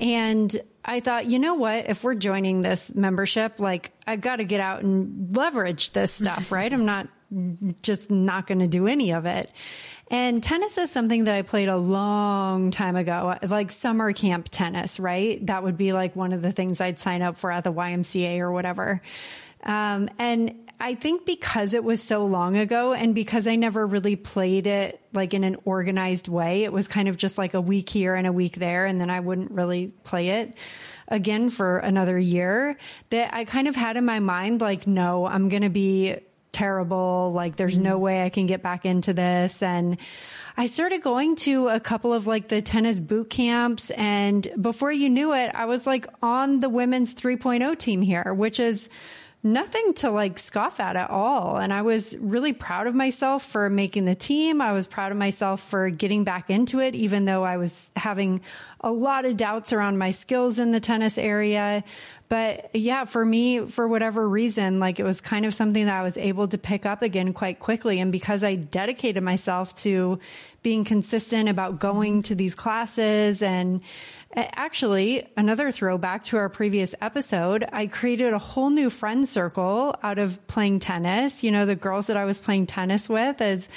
and 0.00 0.56
I 0.82 1.00
thought, 1.00 1.26
you 1.26 1.38
know 1.38 1.54
what? 1.54 1.90
If 1.90 2.02
we're 2.04 2.14
joining 2.14 2.62
this 2.62 2.94
membership, 2.94 3.60
like 3.60 3.92
I've 4.06 4.22
got 4.22 4.36
to 4.36 4.44
get 4.44 4.60
out 4.60 4.82
and 4.82 5.36
leverage 5.36 5.92
this 5.92 6.12
stuff, 6.12 6.50
right? 6.50 6.72
I'm 6.72 6.86
not 6.86 7.08
just 7.82 8.10
not 8.10 8.46
going 8.46 8.60
to 8.60 8.66
do 8.66 8.88
any 8.88 9.12
of 9.12 9.26
it. 9.26 9.50
And 10.10 10.42
tennis 10.42 10.78
is 10.78 10.90
something 10.90 11.24
that 11.24 11.34
I 11.34 11.42
played 11.42 11.68
a 11.68 11.76
long 11.76 12.70
time 12.70 12.96
ago, 12.96 13.36
like 13.46 13.70
summer 13.70 14.12
camp 14.12 14.48
tennis, 14.50 14.98
right? 14.98 15.44
That 15.46 15.62
would 15.62 15.76
be 15.76 15.92
like 15.92 16.16
one 16.16 16.32
of 16.32 16.40
the 16.40 16.52
things 16.52 16.80
I'd 16.80 16.98
sign 16.98 17.20
up 17.20 17.36
for 17.36 17.52
at 17.52 17.64
the 17.64 17.72
YMCA 17.72 18.38
or 18.38 18.50
whatever. 18.50 19.02
Um, 19.64 20.08
and 20.18 20.68
I 20.80 20.94
think 20.94 21.26
because 21.26 21.74
it 21.74 21.82
was 21.82 22.02
so 22.02 22.24
long 22.24 22.56
ago 22.56 22.92
and 22.92 23.14
because 23.14 23.46
I 23.46 23.56
never 23.56 23.86
really 23.86 24.16
played 24.16 24.66
it 24.66 25.00
like 25.12 25.34
in 25.34 25.42
an 25.44 25.56
organized 25.64 26.28
way, 26.28 26.62
it 26.64 26.72
was 26.72 26.86
kind 26.88 27.08
of 27.08 27.16
just 27.16 27.36
like 27.36 27.54
a 27.54 27.60
week 27.60 27.88
here 27.90 28.14
and 28.14 28.26
a 28.26 28.32
week 28.32 28.56
there. 28.56 28.86
And 28.86 29.00
then 29.00 29.10
I 29.10 29.20
wouldn't 29.20 29.50
really 29.50 29.88
play 30.04 30.28
it 30.28 30.56
again 31.08 31.50
for 31.50 31.78
another 31.78 32.18
year 32.18 32.78
that 33.10 33.34
I 33.34 33.44
kind 33.44 33.66
of 33.66 33.74
had 33.74 33.96
in 33.96 34.04
my 34.04 34.20
mind, 34.20 34.60
like, 34.60 34.86
no, 34.86 35.26
I'm 35.26 35.48
going 35.48 35.62
to 35.62 35.70
be 35.70 36.16
terrible. 36.52 37.32
Like 37.34 37.56
there's 37.56 37.78
no 37.78 37.94
mm-hmm. 37.94 38.02
way 38.02 38.24
I 38.24 38.28
can 38.28 38.46
get 38.46 38.62
back 38.62 38.84
into 38.84 39.12
this. 39.12 39.62
And 39.62 39.98
I 40.56 40.66
started 40.66 41.02
going 41.02 41.36
to 41.36 41.68
a 41.68 41.80
couple 41.80 42.12
of 42.12 42.26
like 42.26 42.48
the 42.48 42.62
tennis 42.62 42.98
boot 42.98 43.30
camps. 43.30 43.90
And 43.90 44.46
before 44.60 44.92
you 44.92 45.08
knew 45.08 45.32
it, 45.34 45.50
I 45.54 45.66
was 45.66 45.86
like 45.86 46.06
on 46.22 46.60
the 46.60 46.68
women's 46.68 47.14
3.0 47.14 47.78
team 47.78 48.02
here, 48.02 48.34
which 48.34 48.58
is 48.58 48.88
nothing 49.42 49.94
to 49.94 50.10
like 50.10 50.38
scoff 50.38 50.80
at 50.80 50.96
at 50.96 51.10
all. 51.10 51.58
And 51.58 51.72
I 51.72 51.82
was 51.82 52.16
really 52.18 52.52
proud 52.52 52.86
of 52.86 52.94
myself 52.94 53.44
for 53.44 53.70
making 53.70 54.04
the 54.04 54.14
team. 54.14 54.60
I 54.60 54.72
was 54.72 54.86
proud 54.86 55.12
of 55.12 55.18
myself 55.18 55.62
for 55.62 55.90
getting 55.90 56.24
back 56.24 56.50
into 56.50 56.80
it, 56.80 56.94
even 56.94 57.24
though 57.24 57.44
I 57.44 57.56
was 57.56 57.90
having 57.94 58.40
a 58.80 58.90
lot 58.90 59.24
of 59.24 59.36
doubts 59.36 59.72
around 59.72 59.98
my 59.98 60.10
skills 60.10 60.58
in 60.58 60.72
the 60.72 60.80
tennis 60.80 61.18
area. 61.18 61.84
But 62.28 62.70
yeah, 62.74 63.06
for 63.06 63.24
me, 63.24 63.66
for 63.66 63.88
whatever 63.88 64.28
reason, 64.28 64.80
like 64.80 65.00
it 65.00 65.04
was 65.04 65.20
kind 65.20 65.46
of 65.46 65.54
something 65.54 65.86
that 65.86 65.94
I 65.94 66.02
was 66.02 66.18
able 66.18 66.46
to 66.48 66.58
pick 66.58 66.84
up 66.84 67.02
again 67.02 67.32
quite 67.32 67.58
quickly. 67.58 68.00
And 68.00 68.12
because 68.12 68.44
I 68.44 68.54
dedicated 68.54 69.22
myself 69.22 69.74
to 69.76 70.18
being 70.62 70.84
consistent 70.84 71.48
about 71.48 71.78
going 71.78 72.22
to 72.22 72.34
these 72.34 72.54
classes 72.54 73.40
and 73.40 73.80
eh, 74.34 74.46
actually 74.54 75.26
another 75.36 75.72
throwback 75.72 76.24
to 76.24 76.36
our 76.36 76.50
previous 76.50 76.94
episode, 77.00 77.64
I 77.72 77.86
created 77.86 78.34
a 78.34 78.38
whole 78.38 78.68
new 78.68 78.90
friend 78.90 79.26
circle 79.26 79.96
out 80.02 80.18
of 80.18 80.46
playing 80.48 80.80
tennis. 80.80 81.42
You 81.42 81.50
know, 81.50 81.64
the 81.64 81.76
girls 81.76 82.08
that 82.08 82.18
I 82.18 82.26
was 82.26 82.38
playing 82.38 82.66
tennis 82.66 83.08
with 83.08 83.40
as 83.40 83.68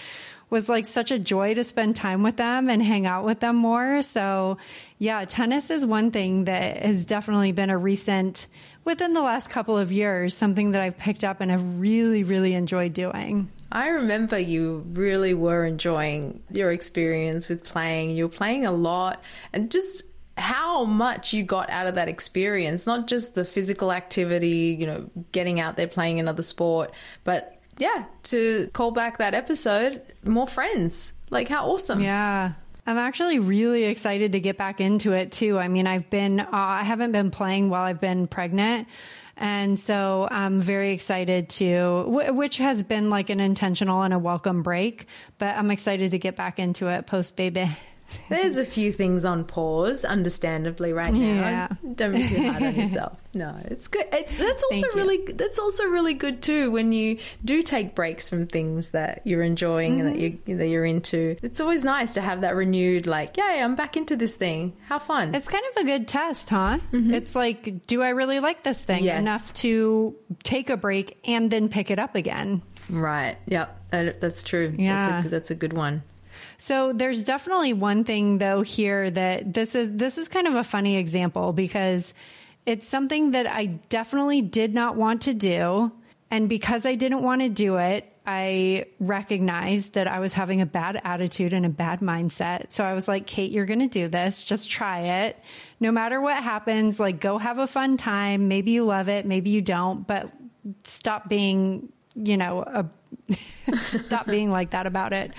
was 0.52 0.70
like 0.70 0.86
such 0.86 1.10
a 1.10 1.18
joy 1.18 1.56
to 1.56 1.64
spend 1.64 1.96
time 1.96 2.22
with 2.22 2.38
them 2.38 2.70
and 2.70 2.84
hang 2.84 3.08
out 3.08 3.26
with 3.26 3.40
them 3.40 3.56
more. 3.56 4.04
So 4.04 4.58
yeah, 5.00 5.26
tennis 5.26 5.72
is 5.72 5.84
one 5.84 6.12
thing 6.12 6.44
that 6.46 6.84
has 6.84 7.06
definitely 7.06 7.54
been 7.54 7.72
a 7.72 7.78
recent 7.78 8.46
within 8.84 9.14
the 9.14 9.22
last 9.22 9.50
couple 9.50 9.78
of 9.78 9.92
years, 9.92 10.36
something 10.36 10.72
that 10.72 10.82
I've 10.82 10.98
picked 10.98 11.24
up 11.24 11.42
and 11.42 11.50
have 11.50 11.80
really, 11.80 12.24
really 12.24 12.54
enjoyed 12.54 12.94
doing. 12.94 13.50
I 13.72 13.88
remember 13.88 14.38
you 14.38 14.86
really 14.92 15.34
were 15.34 15.66
enjoying 15.66 16.44
your 16.52 16.74
experience 16.74 17.48
with 17.48 17.64
playing. 17.64 18.10
You 18.12 18.26
were 18.26 18.34
playing 18.34 18.66
a 18.66 18.72
lot 18.72 19.24
and 19.54 19.72
just 19.72 20.04
how 20.38 20.84
much 20.84 21.32
you 21.32 21.44
got 21.44 21.70
out 21.70 21.88
of 21.88 21.96
that 21.96 22.10
experience, 22.10 22.86
not 22.86 23.08
just 23.08 23.36
the 23.36 23.46
physical 23.46 23.94
activity, 23.94 24.76
you 24.78 24.86
know, 24.86 25.10
getting 25.32 25.62
out 25.62 25.78
there 25.78 25.88
playing 25.88 26.20
another 26.20 26.44
sport, 26.44 26.92
but 27.24 27.61
yeah, 27.78 28.06
to 28.24 28.70
call 28.74 28.92
back 28.92 29.18
that 29.18 29.34
episode, 29.34 30.02
more 30.24 30.48
friends. 30.48 31.14
Like, 31.30 31.48
how 31.48 31.68
awesome. 31.70 32.02
Yeah. 32.02 32.54
I'm 32.86 32.98
actually 32.98 33.40
really 33.40 33.84
excited 33.86 34.32
to 34.32 34.40
get 34.40 34.58
back 34.58 34.82
into 34.82 35.14
it 35.14 35.32
too. 35.32 35.60
I 35.60 35.68
mean, 35.68 35.88
I've 35.88 36.10
been, 36.10 36.40
uh, 36.40 36.48
I 36.52 36.84
haven't 36.84 37.12
been 37.12 37.32
playing 37.32 37.70
while 37.70 37.84
I've 37.84 38.02
been 38.02 38.28
pregnant. 38.28 38.88
And 39.38 39.80
so 39.80 40.28
I'm 40.30 40.62
very 40.62 40.92
excited 40.92 41.50
to, 41.50 42.06
which 42.08 42.58
has 42.58 42.84
been 42.84 43.10
like 43.10 43.30
an 43.30 43.40
intentional 43.40 44.04
and 44.04 44.14
a 44.14 44.20
welcome 44.20 44.62
break, 44.62 45.08
but 45.38 45.56
I'm 45.58 45.72
excited 45.72 46.12
to 46.12 46.20
get 46.20 46.36
back 46.36 46.60
into 46.60 46.88
it 46.88 47.08
post 47.08 47.36
baby. 47.36 47.70
There's 48.30 48.58
a 48.58 48.66
few 48.66 48.92
things 48.92 49.26
on 49.26 49.44
pause, 49.44 50.06
understandably, 50.06 50.94
right 50.94 51.14
now. 51.14 51.20
Yeah. 51.20 51.68
Don't 51.96 52.14
be 52.14 52.28
too 52.28 52.44
hard 52.50 52.64
on 52.64 52.76
yourself. 52.76 53.18
No, 53.34 53.56
it's 53.64 53.88
good. 53.88 54.06
It's, 54.12 54.38
that's 54.38 54.62
also 54.70 54.88
really 54.94 55.20
that's 55.26 55.58
also 55.58 55.86
really 55.86 56.14
good 56.14 56.42
too 56.42 56.70
when 56.70 56.92
you 56.92 57.18
do 57.46 57.64
take 57.64 57.96
breaks 57.96 58.28
from 58.28 58.46
things 58.46 58.90
that 58.90 59.22
you're 59.24 59.42
enjoying 59.42 60.00
mm-hmm. 60.00 60.08
and 60.08 60.16
that 60.16 60.20
you 60.20 60.58
that 60.58 60.68
you're 60.68 60.84
into. 60.84 61.38
It's 61.42 61.62
always 61.62 61.86
nice 61.86 62.16
to 62.16 62.22
have 62.22 62.42
that 62.42 62.58
renewed, 62.58 63.08
like, 63.08 63.38
yay, 63.38 63.62
I'm 63.62 63.76
back 63.76 63.96
into 63.96 64.18
this 64.18 64.36
thing. 64.36 64.74
How 64.88 65.00
fun! 65.00 65.34
It's 65.34 65.48
kind 65.48 65.64
of 65.72 65.82
a 65.82 65.86
good 65.86 66.10
test, 66.10 66.50
huh? 66.50 66.80
Mm-hmm. 66.92 67.14
It's 67.14 67.34
like, 67.34 67.88
do 67.88 68.02
I 68.04 68.10
really 68.10 68.42
like 68.42 68.64
this 68.64 68.84
thing 68.84 69.06
yes. 69.06 69.20
enough 69.20 69.54
to 69.54 70.14
take 70.44 70.70
a 70.70 70.76
break 70.76 71.18
and 71.26 71.50
then 71.50 71.70
pick 71.70 71.90
it 71.90 72.00
up 72.00 72.16
again? 72.16 72.62
Right. 72.90 73.38
Yep. 73.48 73.92
That's 74.20 74.44
true. 74.44 74.76
Yeah. 74.78 75.10
That's 75.10 75.26
a, 75.26 75.30
that's 75.30 75.52
a 75.52 75.56
good 75.56 75.74
one. 75.74 76.04
So 76.62 76.94
there's 76.94 77.24
definitely 77.24 77.74
one 77.74 78.04
thing 78.04 78.38
though 78.38 78.62
here 78.62 79.10
that 79.10 79.52
this 79.52 79.74
is 79.74 79.94
this 79.94 80.20
is 80.20 80.28
kind 80.28 80.46
of 80.46 80.54
a 80.54 80.64
funny 80.64 80.98
example 80.98 81.54
because 81.54 82.14
it's 82.68 82.88
something 82.88 83.32
that 83.32 83.48
I 83.48 83.66
definitely 83.66 84.44
did 84.44 84.72
not 84.72 84.96
want 84.96 85.24
to 85.24 85.34
do 85.34 85.92
and 86.30 86.48
because 86.48 86.86
I 86.86 86.94
didn't 86.94 87.24
want 87.24 87.42
to 87.42 87.50
do 87.50 87.78
it, 87.78 88.08
I 88.28 88.86
recognized 89.00 89.94
that 89.94 90.08
I 90.08 90.20
was 90.20 90.34
having 90.34 90.62
a 90.62 90.68
bad 90.68 91.02
attitude 91.04 91.52
and 91.54 91.66
a 91.66 91.70
bad 91.70 92.02
mindset. 92.02 92.74
So 92.74 92.86
I 92.86 92.94
was 92.94 93.08
like, 93.08 93.26
Kate, 93.26 93.52
you're 93.52 93.66
going 93.66 93.80
to 93.80 93.88
do 93.88 94.08
this. 94.08 94.44
Just 94.44 94.70
try 94.70 95.24
it. 95.26 95.40
No 95.80 95.92
matter 95.92 96.22
what 96.22 96.38
happens, 96.38 97.00
like 97.00 97.20
go 97.20 97.40
have 97.40 97.58
a 97.58 97.66
fun 97.66 97.98
time. 97.98 98.48
Maybe 98.48 98.70
you 98.70 98.86
love 98.86 99.10
it. 99.10 99.26
Maybe 99.26 99.50
you 99.50 99.64
don't, 99.64 100.06
but 100.06 100.32
stop 100.84 101.28
being, 101.28 101.92
you 102.14 102.38
know, 102.38 102.62
a, 102.62 102.86
stop 104.00 104.26
being 104.26 104.52
like 104.52 104.72
that 104.72 104.88
about 104.88 105.14
it 105.14 105.32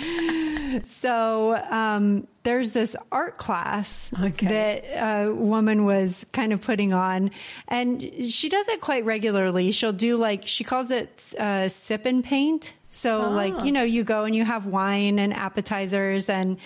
so 0.85 1.55
um, 1.55 2.27
there's 2.43 2.73
this 2.73 2.97
art 3.11 3.37
class 3.37 4.11
okay. 4.23 4.47
that 4.47 5.27
a 5.27 5.33
woman 5.33 5.85
was 5.85 6.25
kind 6.33 6.53
of 6.53 6.61
putting 6.61 6.93
on, 6.93 7.31
and 7.69 8.03
she 8.31 8.49
does 8.49 8.69
it 8.69 8.81
quite 8.81 9.05
regularly. 9.05 9.73
She'll 9.73 9.93
do 9.93 10.17
like 10.17 10.47
she 10.47 10.65
calls 10.65 10.91
it 10.91 11.35
uh, 11.39 11.69
sip 11.69 12.07
and 12.07 12.25
paint. 12.25 12.75
So 12.95 13.25
oh. 13.25 13.31
like 13.31 13.55
ah. 13.55 13.65
you 13.65 13.73
know 13.73 13.83
you 13.83 14.05
go 14.05 14.25
and 14.25 14.37
you 14.37 14.45
have 14.45 14.67
wine 14.67 15.19
and 15.19 15.33
appetizers 15.33 16.29
and 16.29 16.59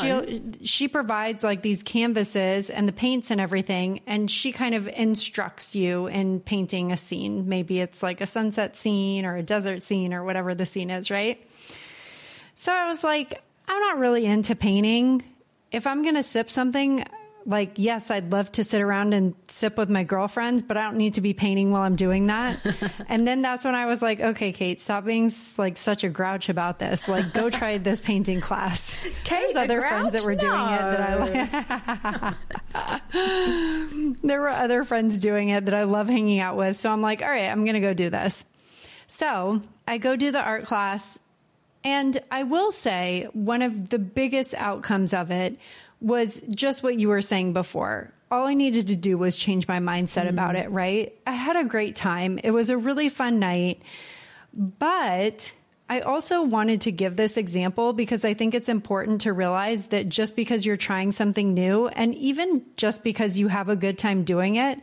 she 0.00 0.42
she 0.62 0.88
provides 0.88 1.42
like 1.42 1.62
these 1.62 1.82
canvases 1.82 2.68
and 2.68 2.86
the 2.86 2.92
paints 2.92 3.30
and 3.30 3.40
everything 3.40 4.02
and 4.06 4.30
she 4.30 4.52
kind 4.52 4.74
of 4.74 4.86
instructs 4.88 5.74
you 5.74 6.06
in 6.06 6.40
painting 6.40 6.92
a 6.92 6.98
scene. 6.98 7.48
Maybe 7.48 7.80
it's 7.80 8.02
like 8.02 8.20
a 8.20 8.26
sunset 8.26 8.76
scene 8.76 9.24
or 9.24 9.36
a 9.36 9.42
desert 9.42 9.82
scene 9.82 10.12
or 10.12 10.22
whatever 10.22 10.54
the 10.54 10.66
scene 10.66 10.90
is, 10.90 11.10
right? 11.10 11.44
So 12.56 12.74
I 12.74 12.90
was 12.90 13.02
like, 13.02 13.42
I'm 13.66 13.80
not 13.80 13.98
really 13.98 14.26
into 14.26 14.54
painting. 14.54 15.22
If 15.72 15.86
I'm 15.86 16.02
going 16.02 16.16
to 16.16 16.22
sip 16.22 16.50
something, 16.50 17.04
like, 17.46 17.72
yes, 17.76 18.10
I'd 18.10 18.32
love 18.32 18.52
to 18.52 18.64
sit 18.64 18.80
around 18.80 19.14
and 19.14 19.34
sip 19.48 19.76
with 19.76 19.88
my 19.88 20.04
girlfriends, 20.04 20.62
but 20.62 20.76
I 20.76 20.82
don't 20.82 20.96
need 20.96 21.14
to 21.14 21.20
be 21.20 21.32
painting 21.32 21.70
while 21.70 21.82
I'm 21.82 21.96
doing 21.96 22.26
that. 22.26 22.58
and 23.08 23.26
then 23.26 23.42
that's 23.42 23.64
when 23.64 23.74
I 23.74 23.86
was 23.86 24.02
like, 24.02 24.20
okay, 24.20 24.52
Kate, 24.52 24.80
stop 24.80 25.04
being 25.04 25.32
like 25.56 25.76
such 25.76 26.04
a 26.04 26.08
grouch 26.08 26.48
about 26.48 26.78
this. 26.78 27.08
Like, 27.08 27.32
go 27.32 27.50
try 27.60 27.78
this 27.78 28.00
painting 28.00 28.40
class. 28.40 29.00
Kate, 29.24 29.40
There's 29.52 29.56
other 29.56 29.80
friends 29.80 30.12
that 30.12 30.24
were 30.24 30.34
no. 30.34 30.40
doing 30.40 30.54
it 30.54 30.78
that 30.78 31.00
I 31.00 32.36
like. 34.04 34.16
there 34.22 34.40
were 34.40 34.48
other 34.48 34.84
friends 34.84 35.18
doing 35.18 35.48
it 35.48 35.64
that 35.66 35.74
I 35.74 35.84
love 35.84 36.08
hanging 36.08 36.40
out 36.40 36.56
with. 36.56 36.76
So 36.76 36.90
I'm 36.90 37.02
like, 37.02 37.22
all 37.22 37.28
right, 37.28 37.50
I'm 37.50 37.64
going 37.64 37.74
to 37.74 37.80
go 37.80 37.94
do 37.94 38.10
this. 38.10 38.44
So 39.06 39.62
I 39.88 39.98
go 39.98 40.16
do 40.16 40.30
the 40.30 40.40
art 40.40 40.66
class 40.66 41.18
and 41.82 42.20
I 42.30 42.42
will 42.42 42.72
say 42.72 43.26
one 43.32 43.62
of 43.62 43.90
the 43.90 43.98
biggest 43.98 44.54
outcomes 44.54 45.14
of 45.14 45.30
it 45.30 45.58
was 46.00 46.40
just 46.48 46.82
what 46.82 46.98
you 46.98 47.08
were 47.08 47.20
saying 47.20 47.52
before. 47.52 48.12
All 48.30 48.46
I 48.46 48.54
needed 48.54 48.88
to 48.88 48.96
do 48.96 49.18
was 49.18 49.36
change 49.36 49.68
my 49.68 49.78
mindset 49.78 50.22
mm-hmm. 50.22 50.28
about 50.28 50.56
it, 50.56 50.70
right? 50.70 51.14
I 51.26 51.32
had 51.32 51.56
a 51.56 51.64
great 51.64 51.96
time. 51.96 52.38
It 52.42 52.52
was 52.52 52.70
a 52.70 52.76
really 52.76 53.08
fun 53.08 53.38
night. 53.38 53.82
But 54.52 55.52
I 55.88 56.00
also 56.00 56.42
wanted 56.42 56.82
to 56.82 56.92
give 56.92 57.16
this 57.16 57.36
example 57.36 57.92
because 57.92 58.24
I 58.24 58.34
think 58.34 58.54
it's 58.54 58.68
important 58.68 59.22
to 59.22 59.32
realize 59.32 59.88
that 59.88 60.08
just 60.08 60.36
because 60.36 60.64
you're 60.64 60.76
trying 60.76 61.12
something 61.12 61.54
new 61.54 61.88
and 61.88 62.14
even 62.14 62.64
just 62.76 63.02
because 63.02 63.36
you 63.36 63.48
have 63.48 63.68
a 63.68 63.76
good 63.76 63.98
time 63.98 64.24
doing 64.24 64.56
it, 64.56 64.80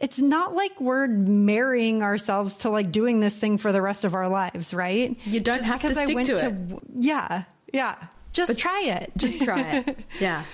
it's 0.00 0.18
not 0.18 0.54
like 0.54 0.80
we're 0.80 1.08
marrying 1.08 2.02
ourselves 2.02 2.58
to 2.58 2.70
like 2.70 2.92
doing 2.92 3.20
this 3.20 3.36
thing 3.36 3.58
for 3.58 3.72
the 3.72 3.82
rest 3.82 4.04
of 4.04 4.14
our 4.14 4.28
lives, 4.28 4.72
right? 4.72 5.16
You 5.24 5.40
don't 5.40 5.56
just 5.56 5.66
have 5.66 5.80
to 5.82 5.94
stick 5.94 6.16
to, 6.26 6.36
to 6.36 6.46
it. 6.46 6.82
Yeah, 6.94 7.44
yeah. 7.72 7.96
Just 8.32 8.58
try 8.58 8.82
it. 8.84 9.12
Just 9.16 9.42
try 9.42 9.60
it. 9.60 9.98
Yeah. 10.20 10.44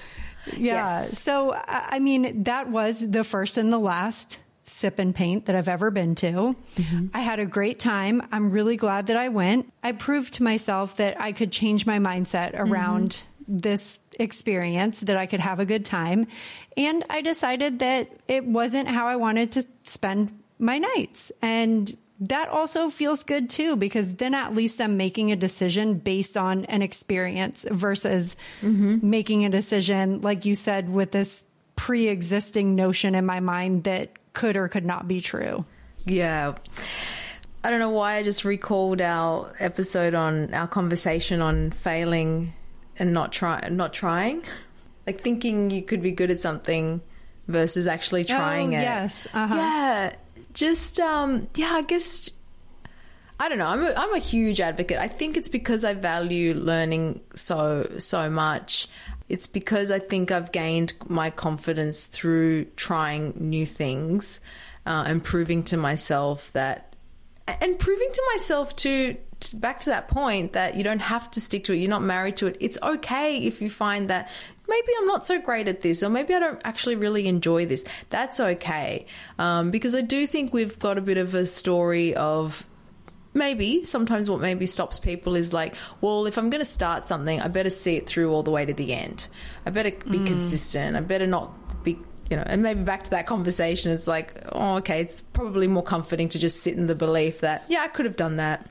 Yeah. 0.52 1.00
Yes. 1.00 1.18
So, 1.20 1.52
I 1.54 1.98
mean, 1.98 2.44
that 2.44 2.70
was 2.70 3.08
the 3.10 3.24
first 3.24 3.56
and 3.56 3.72
the 3.72 3.80
last 3.80 4.38
sip 4.62 4.98
and 4.98 5.14
paint 5.14 5.46
that 5.46 5.56
I've 5.56 5.68
ever 5.68 5.90
been 5.90 6.14
to. 6.16 6.56
Mm-hmm. 6.76 7.06
I 7.14 7.20
had 7.20 7.40
a 7.40 7.46
great 7.46 7.78
time. 7.78 8.22
I'm 8.32 8.50
really 8.50 8.76
glad 8.76 9.08
that 9.08 9.16
I 9.16 9.28
went. 9.28 9.72
I 9.82 9.92
proved 9.92 10.34
to 10.34 10.42
myself 10.42 10.98
that 10.98 11.20
I 11.20 11.32
could 11.32 11.52
change 11.52 11.86
my 11.86 11.98
mindset 11.98 12.54
mm-hmm. 12.54 12.72
around 12.72 13.22
this 13.48 13.98
experience, 14.18 15.00
that 15.00 15.16
I 15.16 15.26
could 15.26 15.40
have 15.40 15.60
a 15.60 15.64
good 15.64 15.84
time. 15.84 16.26
And 16.76 17.04
I 17.08 17.20
decided 17.22 17.80
that 17.80 18.10
it 18.28 18.44
wasn't 18.44 18.88
how 18.88 19.06
I 19.06 19.16
wanted 19.16 19.52
to 19.52 19.66
spend 19.84 20.40
my 20.58 20.78
nights. 20.78 21.30
And 21.42 21.96
that 22.20 22.48
also 22.48 22.88
feels 22.90 23.24
good 23.24 23.50
too, 23.50 23.76
because 23.76 24.14
then 24.14 24.34
at 24.34 24.54
least 24.54 24.80
I'm 24.80 24.96
making 24.96 25.32
a 25.32 25.36
decision 25.36 25.98
based 25.98 26.36
on 26.36 26.64
an 26.66 26.82
experience 26.82 27.66
versus 27.70 28.36
making 28.62 29.44
a 29.44 29.50
decision, 29.50 30.20
like 30.22 30.44
you 30.44 30.54
said, 30.54 30.88
with 30.88 31.10
this 31.12 31.44
pre 31.76 32.08
existing 32.08 32.74
notion 32.74 33.14
in 33.14 33.26
my 33.26 33.40
mind 33.40 33.84
that 33.84 34.10
could 34.32 34.56
or 34.56 34.68
could 34.68 34.84
not 34.84 35.06
be 35.06 35.20
true. 35.20 35.64
Yeah. 36.04 36.54
I 37.64 37.70
don't 37.70 37.80
know 37.80 37.90
why 37.90 38.14
I 38.16 38.22
just 38.22 38.44
recalled 38.44 39.00
our 39.00 39.52
episode 39.58 40.14
on 40.14 40.54
our 40.54 40.68
conversation 40.68 41.40
on 41.40 41.72
failing 41.72 42.52
and 42.98 43.12
not 43.12 43.32
try 43.32 43.68
not 43.70 43.92
trying. 43.92 44.42
Like 45.06 45.20
thinking 45.20 45.70
you 45.70 45.82
could 45.82 46.00
be 46.02 46.12
good 46.12 46.30
at 46.30 46.38
something 46.38 47.00
versus 47.48 47.86
actually 47.86 48.24
trying 48.24 48.74
Oh, 48.74 48.78
it. 48.78 48.82
yes. 48.82 49.26
Uh-huh. 49.34 49.54
Yeah. 49.54 50.12
Just 50.56 50.98
um 50.98 51.48
yeah, 51.54 51.72
I 51.74 51.82
guess 51.82 52.30
I 53.38 53.48
don't 53.50 53.58
know. 53.58 53.66
I'm 53.66 53.84
a, 53.84 53.92
I'm 53.94 54.14
a 54.14 54.18
huge 54.18 54.60
advocate. 54.60 54.96
I 54.96 55.06
think 55.06 55.36
it's 55.36 55.50
because 55.50 55.84
I 55.84 55.92
value 55.92 56.54
learning 56.54 57.20
so 57.34 57.88
so 57.98 58.30
much. 58.30 58.88
It's 59.28 59.46
because 59.46 59.90
I 59.90 59.98
think 59.98 60.30
I've 60.30 60.52
gained 60.52 60.94
my 61.08 61.30
confidence 61.30 62.06
through 62.06 62.64
trying 62.76 63.34
new 63.36 63.66
things 63.66 64.40
uh, 64.86 65.04
and 65.06 65.22
proving 65.22 65.64
to 65.64 65.76
myself 65.76 66.52
that, 66.52 66.94
and 67.46 67.78
proving 67.78 68.08
to 68.12 68.22
myself 68.32 68.76
to, 68.76 69.16
back 69.54 69.80
to 69.80 69.90
that 69.90 70.08
point 70.08 70.52
that 70.54 70.76
you 70.76 70.84
don't 70.84 71.00
have 71.00 71.30
to 71.32 71.40
stick 71.40 71.64
to 71.64 71.72
it. 71.72 71.76
You're 71.76 71.90
not 71.90 72.02
married 72.02 72.36
to 72.36 72.46
it. 72.46 72.56
It's 72.60 72.78
okay 72.82 73.38
if 73.38 73.60
you 73.60 73.70
find 73.70 74.08
that 74.10 74.30
maybe 74.68 74.88
I'm 74.98 75.06
not 75.06 75.26
so 75.26 75.40
great 75.40 75.68
at 75.68 75.82
this, 75.82 76.02
or 76.02 76.08
maybe 76.08 76.34
I 76.34 76.38
don't 76.38 76.60
actually 76.64 76.96
really 76.96 77.26
enjoy 77.28 77.66
this. 77.66 77.84
That's 78.10 78.40
okay, 78.40 79.06
um, 79.38 79.70
because 79.70 79.94
I 79.94 80.00
do 80.00 80.26
think 80.26 80.52
we've 80.52 80.78
got 80.78 80.98
a 80.98 81.00
bit 81.00 81.18
of 81.18 81.34
a 81.34 81.46
story 81.46 82.14
of 82.14 82.66
maybe 83.34 83.84
sometimes 83.84 84.30
what 84.30 84.40
maybe 84.40 84.66
stops 84.66 84.98
people 84.98 85.36
is 85.36 85.52
like, 85.52 85.74
well, 86.00 86.26
if 86.26 86.38
I'm 86.38 86.48
going 86.48 86.62
to 86.62 86.64
start 86.64 87.06
something, 87.06 87.40
I 87.40 87.48
better 87.48 87.70
see 87.70 87.96
it 87.96 88.06
through 88.06 88.32
all 88.32 88.42
the 88.42 88.50
way 88.50 88.64
to 88.64 88.72
the 88.72 88.94
end. 88.94 89.28
I 89.66 89.70
better 89.70 89.92
be 90.10 90.24
consistent. 90.24 90.96
I 90.96 91.00
better 91.00 91.26
not 91.26 91.84
be, 91.84 91.98
you 92.30 92.36
know, 92.36 92.44
and 92.46 92.62
maybe 92.62 92.82
back 92.82 93.04
to 93.04 93.10
that 93.10 93.26
conversation, 93.26 93.92
it's 93.92 94.06
like, 94.06 94.42
oh, 94.52 94.76
okay, 94.76 95.00
it's 95.00 95.20
probably 95.20 95.68
more 95.68 95.82
comforting 95.82 96.30
to 96.30 96.38
just 96.38 96.62
sit 96.62 96.76
in 96.76 96.86
the 96.86 96.94
belief 96.94 97.40
that, 97.40 97.64
yeah, 97.68 97.80
I 97.80 97.88
could 97.88 98.06
have 98.06 98.16
done 98.16 98.36
that 98.36 98.70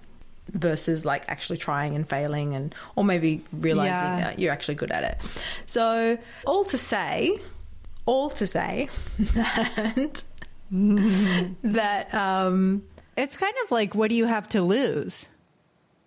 versus 0.53 1.05
like 1.05 1.23
actually 1.27 1.57
trying 1.57 1.95
and 1.95 2.07
failing 2.07 2.55
and 2.55 2.73
or 2.95 3.03
maybe 3.03 3.43
realizing 3.51 3.91
Yeah. 4.19 4.21
that 4.25 4.39
you're 4.39 4.53
actually 4.53 4.75
good 4.75 4.91
at 4.91 5.03
it. 5.03 5.17
So, 5.65 6.17
all 6.45 6.63
to 6.65 6.77
say, 6.77 7.39
all 8.05 8.29
to 8.31 8.45
say 8.47 8.89
that 9.33 10.23
that 11.63 12.13
um 12.13 12.83
It's 13.17 13.37
kind 13.37 13.53
of 13.63 13.71
like, 13.71 13.95
what 13.95 14.09
do 14.09 14.15
you 14.15 14.25
have 14.25 14.47
to 14.49 14.61
lose? 14.61 15.27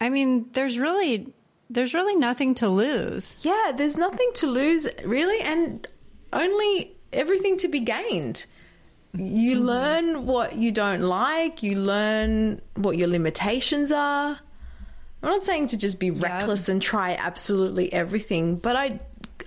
I 0.00 0.10
mean, 0.10 0.46
there's 0.52 0.78
really, 0.78 1.32
there's 1.70 1.92
really 1.94 2.14
nothing 2.14 2.54
to 2.56 2.68
lose. 2.68 3.36
Yeah, 3.40 3.72
there's 3.74 3.96
nothing 3.96 4.30
to 4.34 4.46
lose, 4.46 4.86
really, 5.04 5.40
and 5.40 5.84
only 6.32 6.96
everything 7.12 7.56
to 7.58 7.68
be 7.68 7.80
gained. 7.80 8.46
You 9.14 9.56
Mm-hmm. 9.56 9.64
learn 9.64 10.26
what 10.26 10.56
you 10.56 10.70
don't 10.70 11.02
like, 11.02 11.62
you 11.62 11.78
learn 11.78 12.60
what 12.74 12.98
your 12.98 13.08
limitations 13.08 13.90
are. 13.90 14.38
I'm 15.22 15.28
not 15.28 15.42
saying 15.42 15.68
to 15.68 15.78
just 15.78 15.98
be 15.98 16.10
reckless 16.10 16.68
and 16.68 16.80
try 16.80 17.16
absolutely 17.18 17.92
everything, 17.92 18.56
but 18.56 18.76
I 18.76 18.98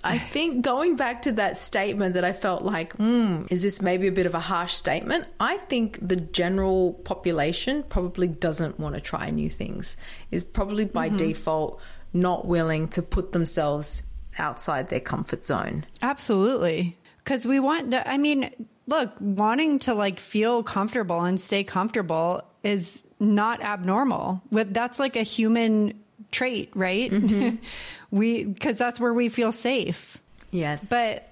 I 0.03 0.17
think 0.33 0.65
going 0.65 0.95
back 0.95 1.21
to 1.23 1.31
that 1.33 1.57
statement 1.57 2.15
that 2.15 2.25
I 2.25 2.33
felt 2.33 2.63
like, 2.63 2.93
hmm, 2.93 3.43
is 3.49 3.61
this 3.63 3.81
maybe 3.81 4.07
a 4.07 4.11
bit 4.11 4.25
of 4.25 4.33
a 4.33 4.39
harsh 4.39 4.73
statement? 4.73 5.25
I 5.39 5.57
think 5.57 5.99
the 6.05 6.15
general 6.17 6.93
population 7.05 7.83
probably 7.83 8.27
doesn't 8.27 8.79
want 8.79 8.95
to 8.95 9.01
try 9.01 9.29
new 9.29 9.49
things, 9.49 9.95
is 10.31 10.43
probably 10.43 10.85
by 10.85 11.09
default 11.09 11.79
not 12.13 12.45
willing 12.45 12.87
to 12.89 13.01
put 13.01 13.31
themselves 13.31 14.01
outside 14.37 14.89
their 14.89 14.99
comfort 14.99 15.45
zone. 15.45 15.85
Absolutely. 16.01 16.97
Because 17.23 17.45
we 17.45 17.59
want, 17.59 17.91
to, 17.91 18.09
I 18.09 18.17
mean, 18.17 18.49
look, 18.87 19.11
wanting 19.19 19.79
to 19.79 19.93
like 19.93 20.19
feel 20.19 20.63
comfortable 20.63 21.21
and 21.21 21.39
stay 21.39 21.63
comfortable 21.63 22.43
is 22.63 23.03
not 23.19 23.61
abnormal. 23.61 24.41
That's 24.51 24.99
like 24.99 25.15
a 25.15 25.23
human 25.23 25.99
trait, 26.31 26.71
right? 26.75 27.11
Mm-hmm. 27.11 27.57
we, 28.11 28.45
because 28.45 28.77
that's 28.77 28.99
where 28.99 29.13
we 29.13 29.29
feel 29.29 29.51
safe. 29.51 30.21
Yes. 30.51 30.85
But 30.85 31.27